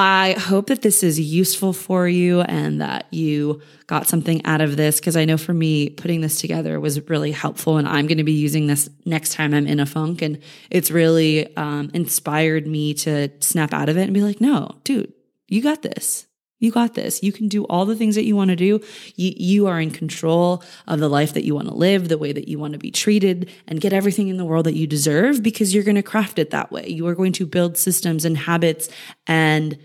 I 0.00 0.32
hope 0.38 0.68
that 0.68 0.82
this 0.82 1.02
is 1.02 1.20
useful 1.20 1.72
for 1.72 2.08
you 2.08 2.40
and 2.40 2.80
that 2.80 3.06
you 3.10 3.60
got 3.86 4.08
something 4.08 4.44
out 4.46 4.60
of 4.60 4.76
this 4.76 4.98
because 4.98 5.16
I 5.16 5.24
know 5.24 5.36
for 5.36 5.52
me, 5.52 5.90
putting 5.90 6.22
this 6.22 6.40
together 6.40 6.80
was 6.80 7.08
really 7.08 7.32
helpful. 7.32 7.76
And 7.76 7.86
I'm 7.86 8.06
going 8.06 8.18
to 8.18 8.24
be 8.24 8.32
using 8.32 8.66
this 8.66 8.88
next 9.04 9.34
time 9.34 9.52
I'm 9.52 9.66
in 9.66 9.78
a 9.78 9.86
funk. 9.86 10.22
And 10.22 10.38
it's 10.70 10.90
really 10.90 11.54
um, 11.56 11.90
inspired 11.92 12.66
me 12.66 12.94
to 12.94 13.30
snap 13.40 13.74
out 13.74 13.88
of 13.88 13.98
it 13.98 14.04
and 14.04 14.14
be 14.14 14.22
like, 14.22 14.40
no, 14.40 14.76
dude, 14.84 15.12
you 15.48 15.62
got 15.62 15.82
this. 15.82 16.26
You 16.60 16.70
got 16.70 16.94
this. 16.94 17.22
You 17.22 17.32
can 17.32 17.48
do 17.48 17.64
all 17.64 17.86
the 17.86 17.96
things 17.96 18.14
that 18.14 18.24
you 18.24 18.36
want 18.36 18.50
to 18.50 18.56
do. 18.56 18.80
You, 19.16 19.32
you 19.36 19.66
are 19.66 19.80
in 19.80 19.90
control 19.90 20.62
of 20.86 21.00
the 21.00 21.08
life 21.08 21.32
that 21.32 21.44
you 21.44 21.54
want 21.54 21.68
to 21.68 21.74
live, 21.74 22.08
the 22.08 22.18
way 22.18 22.32
that 22.32 22.48
you 22.48 22.58
want 22.58 22.74
to 22.74 22.78
be 22.78 22.90
treated, 22.90 23.50
and 23.66 23.80
get 23.80 23.94
everything 23.94 24.28
in 24.28 24.36
the 24.36 24.44
world 24.44 24.66
that 24.66 24.76
you 24.76 24.86
deserve 24.86 25.42
because 25.42 25.74
you're 25.74 25.84
going 25.84 25.96
to 25.96 26.02
craft 26.02 26.38
it 26.38 26.50
that 26.50 26.70
way. 26.70 26.86
You 26.86 27.06
are 27.06 27.14
going 27.14 27.32
to 27.32 27.46
build 27.46 27.78
systems 27.78 28.26
and 28.26 28.36
habits 28.36 28.90
and 29.26 29.78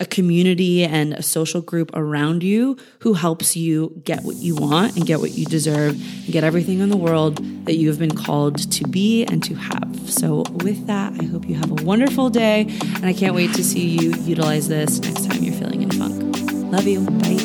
a 0.00 0.06
community 0.06 0.82
and 0.82 1.12
a 1.12 1.22
social 1.22 1.60
group 1.60 1.90
around 1.94 2.42
you 2.42 2.76
who 3.00 3.12
helps 3.12 3.56
you 3.56 4.00
get 4.04 4.24
what 4.24 4.36
you 4.36 4.56
want 4.56 4.96
and 4.96 5.06
get 5.06 5.20
what 5.20 5.32
you 5.32 5.44
deserve 5.44 5.92
and 5.92 6.32
get 6.32 6.42
everything 6.42 6.80
in 6.80 6.88
the 6.88 6.96
world 6.96 7.36
that 7.66 7.76
you 7.76 7.88
have 7.88 7.98
been 7.98 8.16
called 8.16 8.70
to 8.72 8.84
be 8.88 9.24
and 9.26 9.44
to 9.44 9.54
have. 9.54 10.10
So, 10.10 10.44
with 10.64 10.86
that, 10.86 11.12
I 11.20 11.24
hope 11.24 11.46
you 11.46 11.54
have 11.54 11.70
a 11.70 11.84
wonderful 11.84 12.30
day 12.30 12.66
and 12.96 13.04
I 13.04 13.12
can't 13.12 13.34
wait 13.34 13.54
to 13.54 13.62
see 13.62 13.86
you 13.86 14.14
utilize 14.22 14.68
this 14.68 14.98
next 15.00 15.26
time 15.26 15.42
you're 15.42 15.54
feeling 15.54 15.82
in 15.82 15.90
funk. 15.90 16.20
Love 16.72 16.86
you. 16.86 17.00
Bye. 17.00 17.39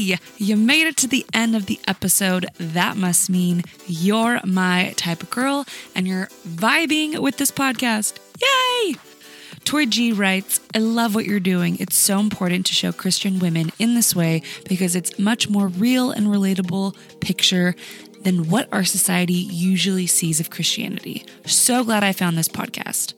Hey, 0.00 0.16
you 0.38 0.56
made 0.56 0.86
it 0.86 0.96
to 0.98 1.06
the 1.06 1.26
end 1.34 1.54
of 1.54 1.66
the 1.66 1.78
episode. 1.86 2.46
That 2.56 2.96
must 2.96 3.28
mean 3.28 3.64
you're 3.86 4.40
my 4.46 4.94
type 4.96 5.22
of 5.22 5.28
girl 5.28 5.66
and 5.94 6.08
you're 6.08 6.28
vibing 6.48 7.18
with 7.18 7.36
this 7.36 7.50
podcast. 7.50 8.18
Yay! 8.40 8.94
Tori 9.64 9.84
G 9.84 10.12
writes, 10.12 10.58
I 10.74 10.78
love 10.78 11.14
what 11.14 11.26
you're 11.26 11.38
doing. 11.38 11.76
It's 11.78 11.98
so 11.98 12.18
important 12.18 12.64
to 12.66 12.72
show 12.72 12.92
Christian 12.92 13.40
women 13.40 13.72
in 13.78 13.94
this 13.94 14.16
way 14.16 14.42
because 14.66 14.96
it's 14.96 15.18
much 15.18 15.50
more 15.50 15.68
real 15.68 16.10
and 16.10 16.28
relatable 16.28 16.96
picture 17.20 17.74
than 18.22 18.48
what 18.48 18.72
our 18.72 18.84
society 18.84 19.34
usually 19.34 20.06
sees 20.06 20.40
of 20.40 20.48
Christianity. 20.48 21.26
So 21.44 21.84
glad 21.84 22.04
I 22.04 22.12
found 22.12 22.38
this 22.38 22.48
podcast. 22.48 23.12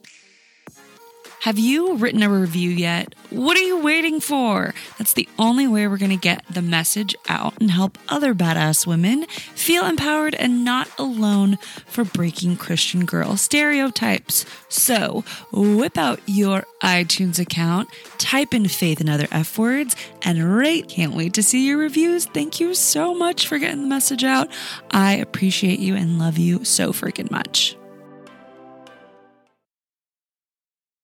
Have 1.43 1.59
you 1.59 1.97
written 1.97 2.23
a 2.23 2.29
review 2.29 2.69
yet? 2.69 3.15
What 3.29 3.57
are 3.57 3.63
you 3.63 3.83
waiting 3.83 4.21
for? 4.21 4.73
That's 4.97 5.11
the 5.11 5.27
only 5.37 5.67
way 5.67 5.85
we're 5.89 5.97
going 5.97 6.09
to 6.11 6.15
get 6.15 6.41
the 6.49 6.61
message 6.61 7.13
out 7.27 7.59
and 7.59 7.69
help 7.69 7.97
other 8.07 8.33
badass 8.33 8.87
women 8.87 9.25
feel 9.25 9.85
empowered 9.85 10.35
and 10.35 10.63
not 10.63 10.89
alone 10.97 11.57
for 11.85 12.05
breaking 12.05 12.55
Christian 12.55 13.03
girl 13.03 13.35
stereotypes. 13.35 14.45
So, 14.69 15.25
whip 15.51 15.97
out 15.97 16.21
your 16.27 16.63
iTunes 16.81 17.39
account, 17.39 17.89
type 18.19 18.53
in 18.53 18.69
faith 18.69 19.01
and 19.01 19.09
other 19.09 19.27
F 19.29 19.59
words, 19.59 19.97
and 20.21 20.55
rate. 20.55 20.87
Can't 20.87 21.13
wait 21.13 21.33
to 21.33 21.43
see 21.43 21.67
your 21.67 21.77
reviews. 21.77 22.25
Thank 22.25 22.61
you 22.61 22.73
so 22.73 23.13
much 23.13 23.49
for 23.49 23.57
getting 23.57 23.81
the 23.81 23.89
message 23.89 24.23
out. 24.23 24.47
I 24.91 25.15
appreciate 25.15 25.79
you 25.79 25.97
and 25.97 26.19
love 26.19 26.37
you 26.37 26.63
so 26.63 26.93
freaking 26.93 27.29
much. 27.29 27.75